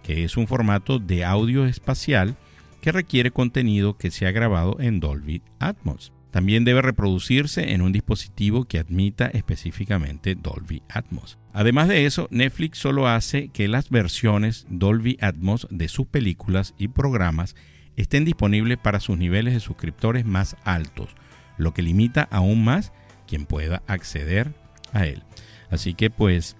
que 0.03 0.24
es 0.24 0.38
un 0.38 0.46
formato 0.46 0.98
de 0.98 1.22
audio 1.22 1.66
espacial 1.66 2.35
que 2.81 2.92
requiere 2.92 3.31
contenido 3.31 3.98
que 3.98 4.11
se 4.11 4.27
ha 4.27 4.31
grabado 4.31 4.79
en 4.81 5.00
Dolby 5.00 5.42
Atmos. 5.59 6.14
También 6.31 6.64
debe 6.64 6.81
reproducirse 6.81 7.74
en 7.74 7.83
un 7.83 7.92
dispositivo 7.92 8.64
que 8.64 8.79
admita 8.79 9.27
específicamente 9.27 10.35
Dolby 10.35 10.83
Atmos. 10.88 11.38
Además 11.53 11.88
de 11.88 12.07
eso, 12.07 12.27
Netflix 12.31 12.79
solo 12.79 13.07
hace 13.07 13.48
que 13.48 13.68
las 13.68 13.90
versiones 13.90 14.66
Dolby 14.70 15.18
Atmos 15.20 15.68
de 15.70 15.88
sus 15.88 16.07
películas 16.07 16.74
y 16.79 16.88
programas 16.88 17.55
estén 17.96 18.24
disponibles 18.24 18.78
para 18.78 19.00
sus 19.00 19.18
niveles 19.18 19.54
de 19.54 19.61
suscriptores 19.61 20.24
más 20.24 20.57
altos, 20.64 21.11
lo 21.59 21.74
que 21.74 21.83
limita 21.83 22.28
aún 22.30 22.64
más 22.64 22.92
quien 23.26 23.46
pueda 23.46 23.83
acceder 23.87 24.52
a 24.92 25.07
él. 25.07 25.22
Así 25.70 25.94
que 25.94 26.11
pues, 26.11 26.57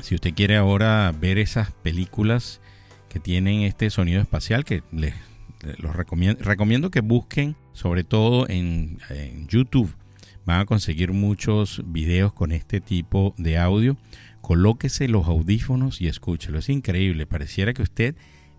si 0.00 0.14
usted 0.14 0.34
quiere 0.34 0.56
ahora 0.56 1.12
ver 1.18 1.38
esas 1.38 1.70
películas 1.70 2.60
que 3.08 3.20
tienen 3.20 3.62
este 3.62 3.90
sonido 3.90 4.20
espacial, 4.20 4.64
que 4.64 4.82
les, 4.90 5.14
los 5.78 5.94
recomiendo, 5.94 6.42
recomiendo 6.42 6.90
que 6.90 7.00
busquen, 7.00 7.56
sobre 7.72 8.04
todo 8.04 8.48
en, 8.48 8.98
en 9.10 9.46
YouTube, 9.48 9.94
van 10.44 10.60
a 10.60 10.66
conseguir 10.66 11.12
muchos 11.12 11.82
videos 11.86 12.32
con 12.32 12.52
este 12.52 12.80
tipo 12.80 13.34
de 13.38 13.58
audio. 13.58 13.96
Colóquese 14.40 15.08
los 15.08 15.26
audífonos 15.26 16.00
y 16.00 16.08
escúchelo. 16.08 16.58
Es 16.58 16.68
increíble. 16.68 17.26
Pareciera 17.26 17.72
que 17.72 17.82
usted 17.82 18.14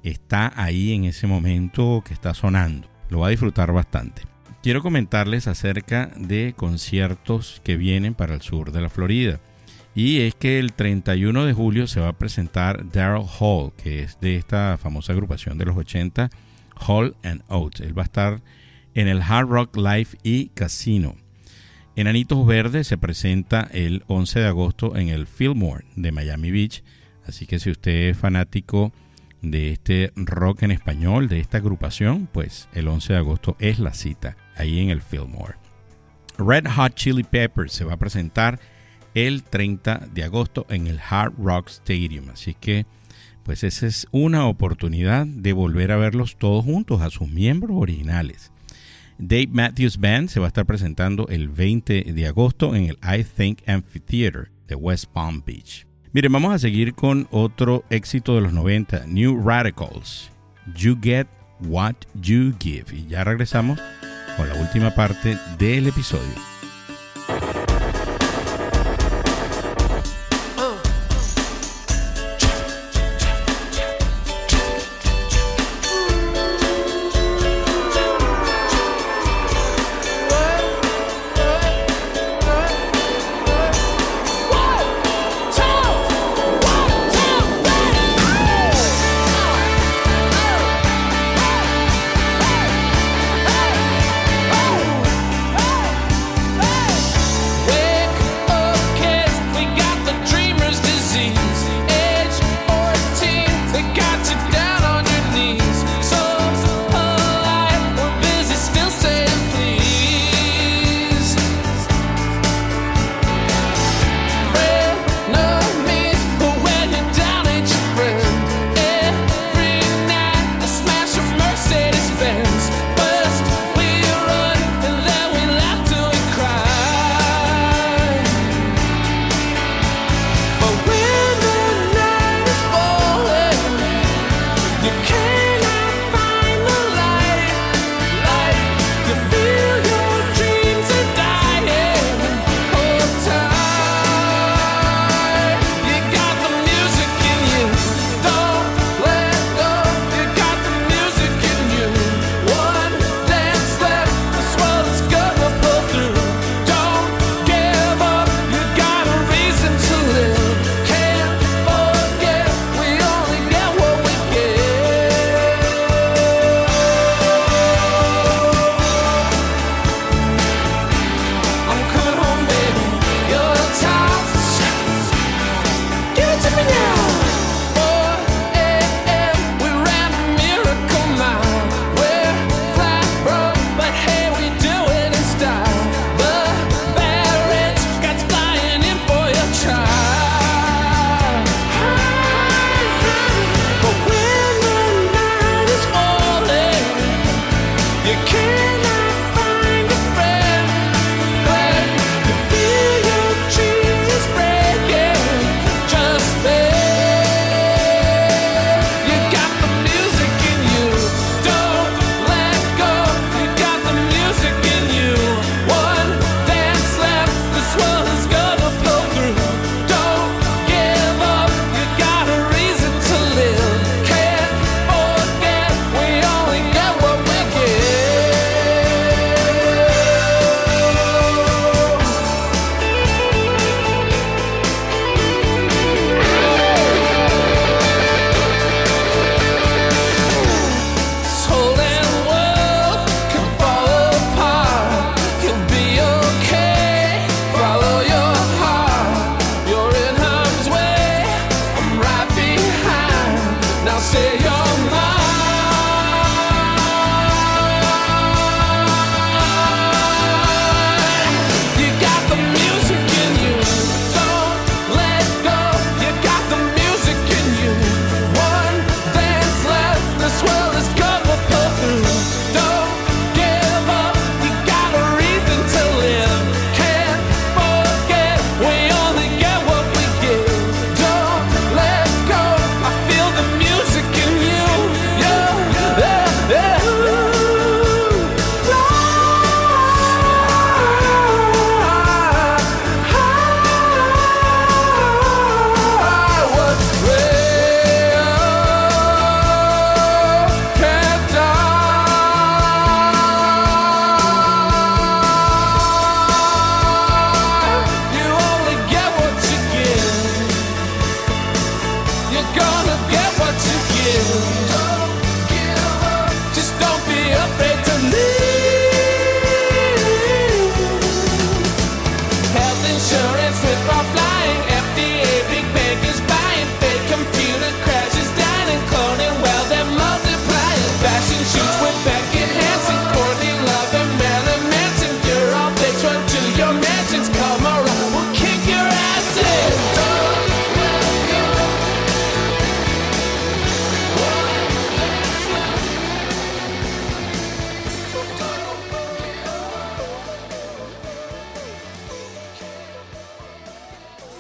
está 0.10 0.54
ahí 0.56 0.94
en 0.94 1.06
ese 1.06 1.28
momento 1.28 2.04
que 2.06 2.14
está 2.14 2.34
sonando. 2.34 2.88
Lo 3.10 3.20
va 3.20 3.28
a 3.28 3.32
disfrutar 3.32 3.72
bastante. 3.72 4.24
Quiero 4.62 4.82
comentarles 4.82 5.48
acerca 5.48 6.12
de 6.18 6.54
conciertos 6.56 7.62
que 7.64 7.78
vienen 7.78 8.16
para 8.16 8.34
el 8.34 8.42
sur 8.42 8.72
de 8.72 8.82
la 8.82 8.90
Florida. 8.90 9.40
Y 9.94 10.22
es 10.22 10.36
que 10.36 10.60
el 10.60 10.74
31 10.74 11.46
de 11.46 11.54
julio 11.54 11.88
se 11.88 12.00
va 12.00 12.10
a 12.10 12.18
presentar 12.18 12.92
Daryl 12.92 13.26
Hall, 13.40 13.74
que 13.78 14.04
es 14.04 14.20
de 14.20 14.36
esta 14.36 14.78
famosa 14.78 15.14
agrupación 15.14 15.58
de 15.58 15.66
los 15.66 15.78
80, 15.78 16.30
Hall 16.88 17.16
and 17.24 17.44
Oates. 17.48 17.82
Él 17.82 17.98
va 17.98 18.02
a 18.02 18.06
estar 18.06 18.42
en 18.94 19.08
el 19.08 19.22
Hard 19.22 19.48
Rock 19.48 19.78
Live 19.78 20.10
y 20.24 20.48
Casino. 20.48 21.16
Enanitos 21.96 22.46
Verdes 22.46 22.88
se 22.88 22.98
presenta 22.98 23.70
el 23.72 24.04
11 24.08 24.40
de 24.40 24.48
agosto 24.48 24.98
en 24.98 25.10
el 25.10 25.28
Fillmore 25.28 25.86
de 25.96 26.12
Miami 26.12 26.52
Beach. 26.52 26.84
Así 27.26 27.46
que 27.46 27.60
si 27.60 27.72
usted 27.72 28.10
es 28.10 28.18
fanático 28.18 28.92
de 29.52 29.72
este 29.72 30.12
rock 30.16 30.64
en 30.64 30.72
español, 30.72 31.28
de 31.28 31.40
esta 31.40 31.58
agrupación, 31.58 32.28
pues 32.32 32.68
el 32.74 32.88
11 32.88 33.14
de 33.14 33.20
agosto 33.20 33.56
es 33.60 33.80
la 33.80 33.94
cita 33.94 34.38
ahí 34.56 34.80
en 34.80 34.90
el 34.90 35.02
Fillmore. 35.02 35.56
Red 36.38 36.68
Hot 36.76 36.96
Chili 36.96 37.24
Peppers 37.24 37.74
se 37.74 37.86
va 37.86 37.94
a 37.94 37.98
presentar 37.98 38.60
el 39.14 39.44
30 39.44 40.08
de 40.14 40.24
agosto 40.24 40.66
en 40.70 40.88
el 40.88 41.00
Hard 41.00 41.34
Rock 41.38 41.70
Stadium. 41.70 42.30
Así 42.30 42.54
que, 42.54 42.86
pues 43.44 43.64
esa 43.64 43.88
es 43.88 44.08
una 44.12 44.46
oportunidad 44.46 45.26
de 45.26 45.54
volver 45.54 45.92
a 45.92 45.98
verlos 45.98 46.36
todos 46.38 46.66
juntos, 46.66 47.02
a 47.02 47.10
sus 47.10 47.30
miembros 47.30 47.78
originales. 47.80 48.52
Dave 49.18 49.48
Matthews 49.50 49.98
Band 49.98 50.28
se 50.28 50.42
va 50.42 50.48
a 50.48 50.50
estar 50.50 50.66
presentando 50.66 51.28
el 51.30 51.48
20 51.48 52.04
de 52.14 52.28
agosto 52.28 52.76
en 52.76 52.86
el 52.86 52.98
I 53.02 53.24
Think 53.24 53.68
Amphitheater 53.68 54.52
de 54.68 54.76
West 54.76 55.06
Palm 55.06 55.42
Beach. 55.46 55.88
Miren, 56.16 56.32
vamos 56.32 56.54
a 56.54 56.60
seguir 56.60 56.96
con 56.96 57.28
otro 57.30 57.84
éxito 57.90 58.36
de 58.36 58.42
los 58.42 58.54
90, 58.54 59.06
New 59.06 59.38
Radicals. 59.46 60.32
You 60.74 60.98
Get 61.02 61.28
What 61.60 61.96
You 62.14 62.56
Give. 62.58 62.86
Y 62.94 63.06
ya 63.08 63.26
regresamos 63.26 63.82
con 64.38 64.48
la 64.48 64.56
última 64.56 64.96
parte 64.96 65.38
del 65.60 65.88
episodio. 65.88 66.55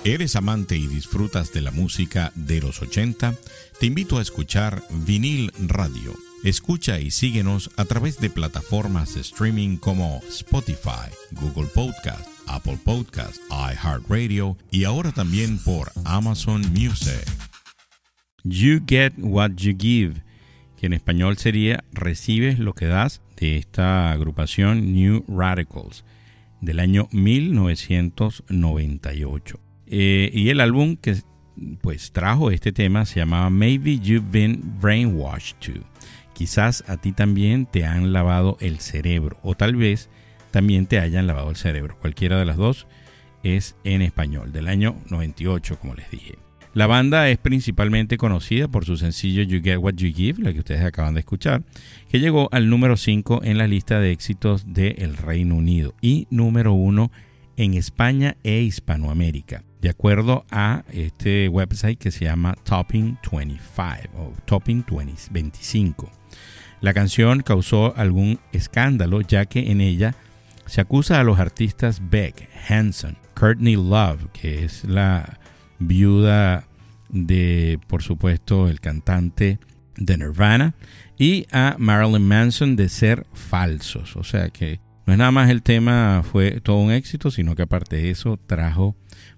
¿Eres 0.06 0.36
amante 0.36 0.78
y 0.78 0.86
disfrutas 0.86 1.52
de 1.52 1.62
la 1.62 1.72
música 1.72 2.32
de 2.36 2.62
los 2.62 2.80
80? 2.80 3.34
Te 3.80 3.88
invito 3.88 4.20
a 4.20 4.22
escuchar 4.22 4.84
Vinil 5.04 5.52
Radio. 5.68 6.14
Escucha 6.44 7.00
y 7.00 7.10
síguenos 7.10 7.72
a 7.76 7.86
través 7.86 8.20
de 8.20 8.30
plataformas 8.30 9.16
de 9.16 9.22
streaming 9.22 9.78
como 9.78 10.22
Spotify, 10.30 11.10
Google 11.32 11.70
Podcast, 11.74 12.28
Apple 12.46 12.78
Podcast, 12.86 13.38
iHeartRadio 13.50 14.56
y 14.70 14.84
ahora 14.84 15.12
también 15.12 15.58
por 15.58 15.92
Amazon 16.04 16.62
Music. 16.72 17.26
You 18.44 18.84
Get 18.88 19.14
What 19.18 19.54
You 19.56 19.76
Give, 19.76 20.22
que 20.78 20.86
en 20.86 20.94
español 20.94 21.40
sería 21.40 21.84
Recibes 21.92 22.60
lo 22.60 22.74
que 22.74 22.86
das, 22.86 23.24
de 23.38 23.58
esta 23.58 24.12
agrupación 24.12 24.94
New 24.94 25.26
Radicals, 25.28 26.06
del 26.62 26.80
año 26.80 27.08
1998. 27.12 29.65
Eh, 29.88 30.30
y 30.34 30.50
el 30.50 30.60
álbum 30.62 30.98
que 30.98 31.16
pues 31.82 32.12
trajo 32.12 32.52
este 32.52 32.72
tema 32.72 33.06
se 33.06 33.20
llamaba 33.20 33.50
Maybe 33.50 34.00
You've 34.00 34.30
Been 34.30 34.62
Brainwashed 34.82 35.58
Too. 35.60 35.84
Quizás 36.34 36.84
a 36.88 36.98
ti 36.98 37.14
también 37.14 37.66
te 37.66 37.86
han 37.86 38.12
lavado 38.12 38.58
el 38.60 38.80
cerebro 38.80 39.38
o 39.42 39.56
tal 39.56 39.76
vez 39.76 40.10
también 40.52 40.86
te 40.86 41.00
hayan 41.00 41.28
lavado 41.28 41.50
el 41.50 41.56
cerebro. 41.56 41.98
Cualquiera 41.98 42.38
de 42.38 42.46
las 42.46 42.58
dos 42.58 42.88
es 43.44 43.76
en 43.84 44.02
español, 44.02 44.52
del 44.52 44.68
año 44.68 44.96
98 45.10 45.80
como 45.80 45.96
les 45.96 46.10
dije. 46.10 46.36
La 46.74 46.88
banda 46.88 47.30
es 47.30 47.38
principalmente 47.38 48.18
conocida 48.18 48.68
por 48.68 48.84
su 48.84 48.98
sencillo 48.98 49.44
You 49.44 49.62
Get 49.64 49.78
What 49.78 49.94
You 49.94 50.14
Give, 50.14 50.44
la 50.44 50.52
que 50.52 50.60
ustedes 50.60 50.84
acaban 50.84 51.14
de 51.14 51.22
escuchar, 51.22 51.64
que 52.10 52.20
llegó 52.20 52.50
al 52.52 52.70
número 52.70 52.98
5 52.98 53.44
en 53.46 53.58
la 53.58 53.66
lista 53.66 54.02
de 54.02 54.12
éxitos 54.12 54.74
del 54.74 55.16
Reino 55.16 55.56
Unido 55.56 55.96
y 56.02 56.28
número 56.32 56.74
1 56.74 57.12
en 57.56 57.76
España 57.76 58.36
e 58.44 58.62
Hispanoamérica, 58.62 59.64
de 59.86 59.92
acuerdo 59.92 60.48
a 60.50 60.84
este 60.92 61.48
website 61.48 62.00
que 62.00 62.10
se 62.10 62.26
llama 62.26 62.56
Topping 62.64 63.20
25 63.32 64.18
o 64.18 64.34
Topping 64.46 64.84
25. 65.30 66.12
La 66.82 66.92
canción 66.92 67.44
causó 67.44 67.96
algún 67.96 68.40
escándalo 68.52 69.22
ya 69.22 69.46
que 69.46 69.70
en 69.70 69.82
ella 69.82 70.16
se 70.66 70.82
acusa 70.82 71.20
a 71.20 71.24
los 71.24 71.38
artistas 71.38 72.02
Beck, 72.10 72.50
Hanson, 72.68 73.16
Courtney 73.40 73.76
Love, 73.76 74.26
que 74.34 74.66
es 74.66 74.86
la 74.86 75.38
viuda 75.78 76.68
de, 77.10 77.80
por 77.86 78.02
supuesto, 78.02 78.68
el 78.68 78.80
cantante 78.80 79.60
de 79.98 80.18
Nirvana, 80.18 80.74
y 81.16 81.46
a 81.52 81.76
Marilyn 81.78 82.28
Manson 82.28 82.76
de 82.76 82.90
ser 82.90 83.28
falsos. 83.34 84.16
O 84.16 84.24
sea 84.24 84.50
que 84.50 84.80
no 85.06 85.14
es 85.14 85.20
nada 85.20 85.30
más 85.30 85.52
el 85.52 85.62
tema 85.62 86.24
fue 86.24 86.60
todo 86.62 86.78
un 86.78 86.92
éxito, 86.92 87.30
sino 87.30 87.54
que 87.54 87.62
aparte 87.62 87.98
de 87.98 88.10
eso 88.10 88.40
trajo 88.48 88.96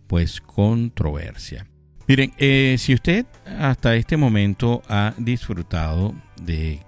pues 0.07 0.41
controversia. 0.41 1.67
Miren, 2.07 2.33
eh, 2.37 2.75
si 2.79 2.93
usted 2.93 3.25
hasta 3.59 3.95
este 3.95 4.15
momento 4.17 4.81
ha 4.87 5.13
disfrutado 5.17 6.13
de 6.41 6.79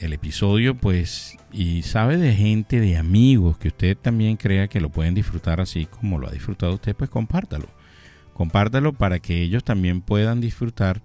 el 0.00 0.12
episodio, 0.12 0.76
pues, 0.76 1.36
y 1.52 1.82
sabe 1.82 2.16
de 2.16 2.32
gente, 2.34 2.80
de 2.80 2.96
amigos 2.96 3.58
que 3.58 3.68
usted 3.68 3.96
también 3.96 4.36
crea 4.36 4.68
que 4.68 4.80
lo 4.80 4.90
pueden 4.90 5.14
disfrutar 5.14 5.60
así 5.60 5.86
como 5.86 6.18
lo 6.18 6.28
ha 6.28 6.32
disfrutado 6.32 6.74
usted, 6.74 6.94
pues 6.94 7.10
compártalo. 7.10 7.66
Compártalo 8.32 8.92
para 8.92 9.18
que 9.18 9.42
ellos 9.42 9.64
también 9.64 10.00
puedan 10.00 10.40
disfrutar 10.40 11.02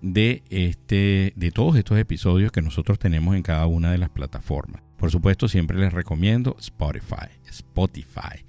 de 0.00 0.42
este, 0.48 1.34
de 1.36 1.50
todos 1.50 1.76
estos 1.76 1.98
episodios 1.98 2.52
que 2.52 2.62
nosotros 2.62 2.98
tenemos 2.98 3.36
en 3.36 3.42
cada 3.42 3.66
una 3.66 3.92
de 3.92 3.98
las 3.98 4.08
plataformas. 4.08 4.82
Por 4.96 5.10
supuesto, 5.10 5.48
siempre 5.48 5.78
les 5.78 5.92
recomiendo 5.92 6.56
Spotify, 6.58 7.28
Spotify. 7.48 8.44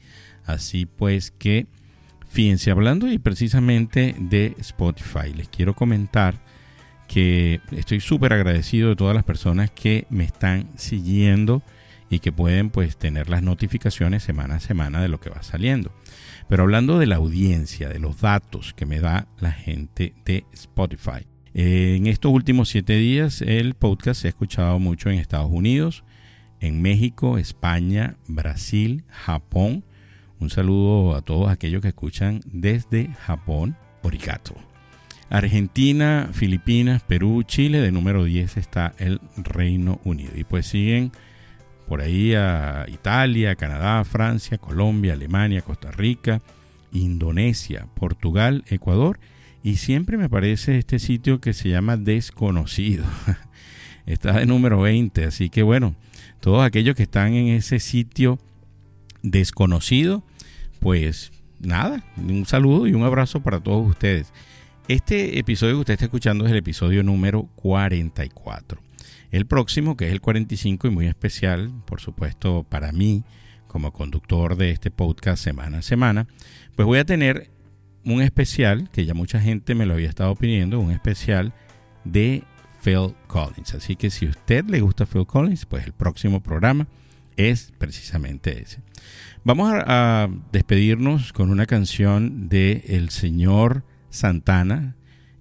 Así 0.46 0.86
pues 0.86 1.32
que, 1.32 1.68
fíjense, 2.32 2.72
hablando 2.72 3.12
y 3.12 3.20
precisamente 3.20 4.16
de 4.18 4.56
Spotify, 4.60 5.34
les 5.36 5.50
quiero 5.50 5.76
comentar 5.76 6.36
que 7.08 7.60
estoy 7.72 8.00
súper 8.00 8.32
agradecido 8.32 8.90
de 8.90 8.96
todas 8.96 9.14
las 9.14 9.26
personas 9.26 9.70
que 9.70 10.08
me 10.10 10.24
están 10.24 10.70
siguiendo 10.78 11.62
y 12.10 12.20
que 12.20 12.32
pueden 12.32 12.70
pues 12.70 12.98
tener 12.98 13.30
las 13.30 13.44
notificaciones 13.44 14.24
semana 14.24 14.56
a 14.56 14.60
semana 14.62 15.02
de 15.02 15.10
lo 15.10 15.20
que 15.20 15.30
va 15.30 15.44
saliendo. 15.44 15.94
Pero 16.48 16.64
hablando 16.64 17.00
de 17.00 17.08
la 17.08 17.18
audiencia, 17.18 17.90
de 17.90 18.00
los 18.00 18.22
datos 18.22 18.74
que 18.74 18.86
me 18.86 19.02
da 19.02 19.28
la 19.40 19.52
gente 19.52 20.14
de 20.24 20.46
Spotify. 20.54 21.28
En 21.54 22.08
estos 22.08 22.32
últimos 22.32 22.70
siete 22.70 22.96
días 22.96 23.42
el 23.42 23.74
podcast 23.74 24.22
se 24.22 24.28
ha 24.28 24.30
escuchado 24.30 24.80
mucho 24.80 25.10
en 25.10 25.20
Estados 25.20 25.52
Unidos, 25.52 26.06
en 26.62 26.82
México, 26.82 27.38
España, 27.38 28.16
Brasil, 28.28 29.04
Japón. 29.10 29.84
Un 30.42 30.50
saludo 30.50 31.16
a 31.16 31.22
todos 31.22 31.52
aquellos 31.52 31.84
que 31.84 31.90
escuchan 31.90 32.42
desde 32.46 33.14
Japón. 33.28 33.78
Origato. 34.02 34.56
Argentina, 35.30 36.30
Filipinas, 36.34 37.04
Perú, 37.04 37.44
Chile. 37.44 37.80
De 37.80 37.92
número 37.92 38.24
10 38.24 38.58
está 38.58 38.96
el 38.98 39.22
Reino 39.38 40.02
Unido. 40.04 40.32
Y 40.36 40.44
pues 40.44 40.66
siguen 40.66 41.12
por 41.88 42.02
ahí 42.02 42.34
a 42.34 42.88
Italia, 42.88 43.56
Canadá, 43.56 44.04
Francia, 44.04 44.58
Colombia, 44.58 45.14
Alemania, 45.14 45.62
Costa 45.62 45.92
Rica, 45.92 46.42
Indonesia, 46.92 47.86
Portugal, 47.94 48.64
Ecuador. 48.68 49.20
Y 49.62 49.76
siempre 49.76 50.18
me 50.18 50.26
aparece 50.26 50.80
este 50.80 50.98
sitio 50.98 51.40
que 51.40 51.54
se 51.54 51.70
llama 51.70 51.98
Desconocido. 51.98 53.06
está 54.08 54.40
de 54.40 54.48
número 54.48 54.82
20. 54.82 55.24
Así 55.24 55.52
que 55.52 55.62
bueno, 55.62 55.94
todos 56.40 56.66
aquellos 56.66 56.96
que 56.96 57.04
están 57.04 57.36
en 57.36 57.50
ese 57.50 57.80
sitio 57.80 58.40
desconocido, 59.22 60.24
pues 60.82 61.32
nada, 61.60 62.04
un 62.18 62.46
saludo 62.48 62.88
y 62.88 62.94
un 62.94 63.04
abrazo 63.04 63.42
para 63.42 63.60
todos 63.60 63.88
ustedes. 63.88 64.34
Este 64.88 65.38
episodio 65.38 65.76
que 65.76 65.82
usted 65.82 65.94
está 65.94 66.06
escuchando 66.06 66.44
es 66.46 66.52
el 66.52 66.58
episodio 66.58 67.04
número 67.04 67.44
44. 67.56 68.82
El 69.30 69.46
próximo, 69.46 69.96
que 69.96 70.08
es 70.08 70.12
el 70.12 70.22
45 70.22 70.88
y 70.88 70.90
muy 70.90 71.06
especial, 71.06 71.72
por 71.86 72.02
supuesto, 72.02 72.66
para 72.68 72.92
mí, 72.92 73.24
como 73.68 73.94
conductor 73.94 74.58
de 74.58 74.72
este 74.72 74.90
podcast 74.90 75.42
semana 75.42 75.78
a 75.78 75.82
semana, 75.84 76.28
pues 76.76 76.88
voy 76.88 76.98
a 76.98 77.06
tener 77.06 77.52
un 78.04 78.24
especial, 78.24 78.90
que 78.92 79.06
ya 79.06 79.14
mucha 79.14 79.40
gente 79.40 79.76
me 79.76 79.86
lo 79.86 79.94
había 79.94 80.10
estado 80.10 80.36
pidiendo, 80.36 80.80
un 80.80 80.92
especial 80.92 81.54
de 82.06 82.44
Phil 82.84 83.14
Collins. 83.28 83.76
Así 83.76 83.96
que 83.96 84.10
si 84.10 84.26
a 84.26 84.32
usted 84.32 84.66
le 84.66 84.82
gusta 84.82 85.06
Phil 85.06 85.28
Collins, 85.28 85.68
pues 85.68 85.86
el 85.86 85.94
próximo 85.94 86.42
programa 86.42 86.88
es 87.38 87.72
precisamente 87.78 88.64
ese. 88.64 88.80
Vamos 89.44 89.74
a, 89.74 90.30
despedirnos 90.52 91.34
con 91.34 91.50
una 91.50 91.66
canción 91.66 92.48
de 92.48 92.84
el 92.90 93.10
señor 93.10 93.84
Santana 94.12 94.96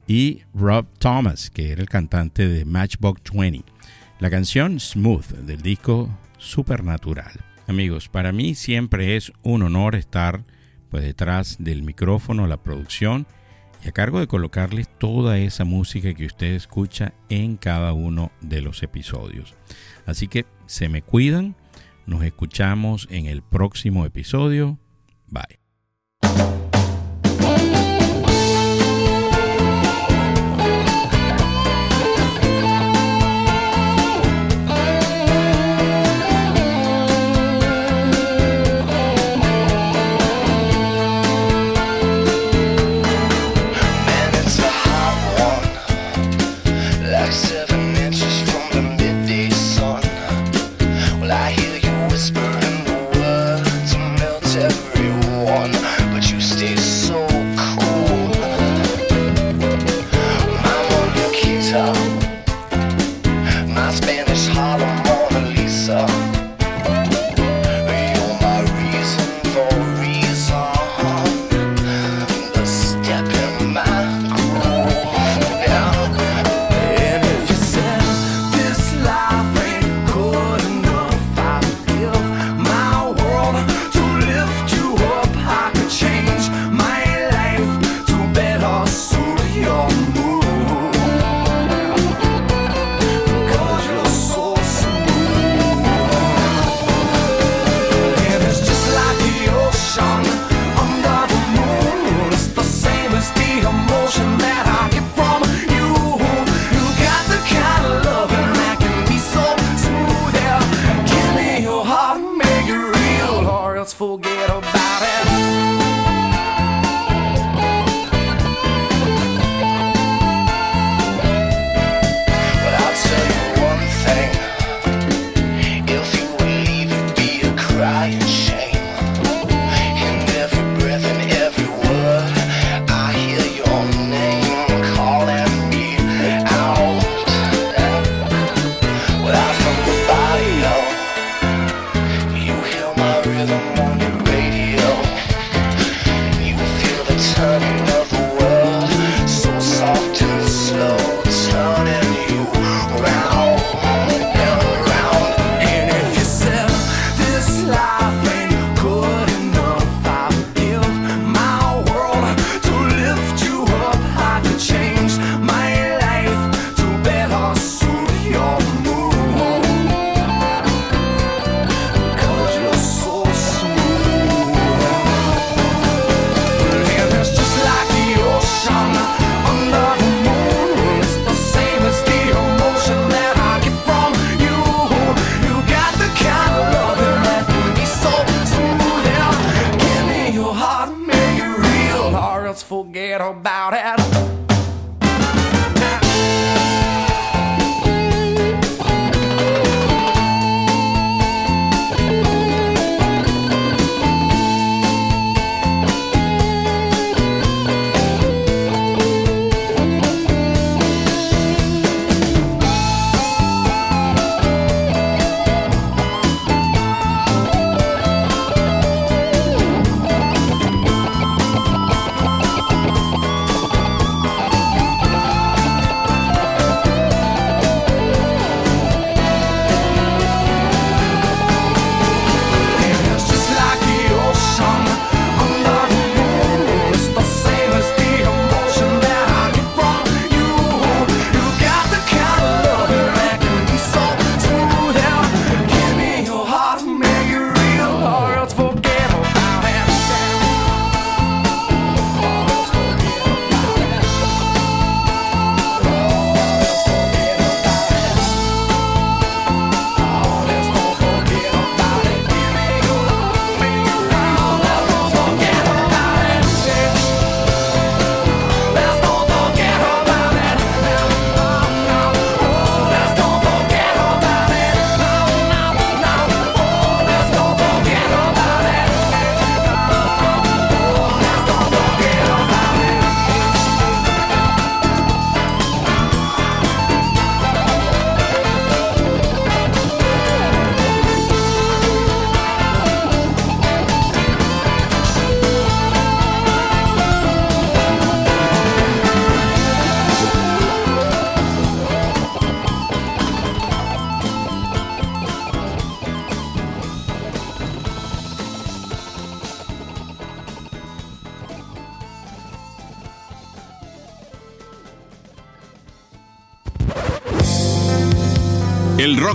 y 0.06 0.40
Rob 0.54 0.86
Thomas, 0.98 1.50
que 1.50 1.70
era 1.70 1.82
el 1.82 1.88
cantante 1.90 2.48
de 2.48 2.64
Matchbox 2.64 3.30
20. 3.30 3.70
La 4.18 4.30
canción 4.30 4.80
Smooth 4.80 5.32
del 5.44 5.60
disco 5.60 6.08
Supernatural. 6.38 7.44
Amigos, 7.66 8.08
para 8.08 8.32
mí 8.32 8.54
siempre 8.54 9.16
es 9.16 9.32
un 9.42 9.62
honor 9.62 9.96
estar 9.96 10.44
pues 10.88 11.04
detrás 11.04 11.58
del 11.60 11.82
micrófono, 11.82 12.46
la 12.46 12.62
producción 12.62 13.26
y 13.84 13.88
a 13.88 13.92
cargo 13.92 14.18
de 14.20 14.28
colocarles 14.28 14.88
toda 14.96 15.36
esa 15.38 15.66
música 15.66 16.14
que 16.14 16.24
usted 16.24 16.54
escucha 16.54 17.12
en 17.28 17.58
cada 17.58 17.92
uno 17.92 18.32
de 18.40 18.62
los 18.62 18.82
episodios. 18.82 19.54
Así 20.06 20.26
que 20.26 20.46
se 20.64 20.88
me 20.88 21.02
cuidan, 21.02 21.54
nos 22.10 22.24
escuchamos 22.24 23.06
en 23.10 23.26
el 23.26 23.40
próximo 23.40 24.04
episodio. 24.04 24.78
Bye. 25.28 26.69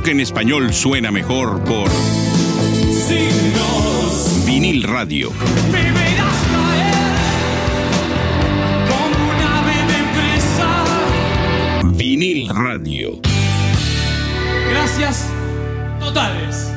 Rock 0.06 0.12
en 0.12 0.20
español 0.20 0.72
suena 0.72 1.10
mejor 1.10 1.64
por 1.64 1.90
Vinil 4.46 4.84
Radio. 4.84 5.32
Caer 5.72 6.06
como 8.88 9.16
un 9.32 9.42
ave 9.42 9.78
de 9.92 10.02
presa. 10.14 10.70
Vinil 11.98 12.50
Radio. 12.50 13.20
Gracias 14.70 15.28
totales. 16.00 16.72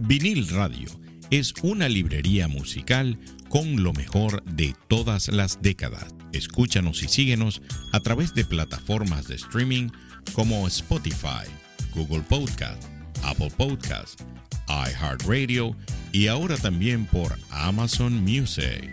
Vinil 0.00 0.48
Radio 0.48 0.88
es 1.30 1.54
una 1.62 1.88
librería 1.88 2.48
musical 2.48 3.20
con 3.48 3.84
lo 3.84 3.92
mejor 3.92 4.42
de 4.42 4.74
todas 4.88 5.28
las 5.28 5.62
décadas. 5.62 6.16
Escúchanos 6.32 7.04
y 7.04 7.08
síguenos 7.08 7.62
a 7.92 8.00
través 8.00 8.34
de 8.34 8.44
plataformas 8.44 9.28
de 9.28 9.36
streaming 9.36 9.90
como 10.32 10.66
Spotify, 10.66 11.46
Google 11.94 12.22
Podcast, 12.22 12.82
Apple 13.22 13.50
Podcast, 13.56 14.20
iHeartRadio 14.68 15.76
y 16.12 16.28
ahora 16.28 16.56
también 16.56 17.06
por 17.06 17.36
Amazon 17.50 18.22
Music. 18.22 18.92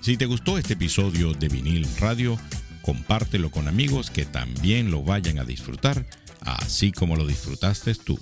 Si 0.00 0.16
te 0.16 0.26
gustó 0.26 0.58
este 0.58 0.74
episodio 0.74 1.32
de 1.34 1.48
Vinil 1.48 1.86
Radio, 1.98 2.38
compártelo 2.82 3.50
con 3.50 3.68
amigos 3.68 4.10
que 4.10 4.24
también 4.24 4.90
lo 4.90 5.02
vayan 5.02 5.38
a 5.38 5.44
disfrutar, 5.44 6.06
así 6.40 6.92
como 6.92 7.16
lo 7.16 7.26
disfrutaste 7.26 7.94
tú. 7.96 8.18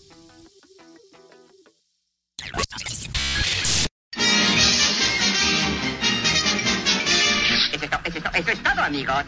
Eso 8.34 8.50
es, 8.50 8.62
todo, 8.62 8.82
amigos. 8.82 9.24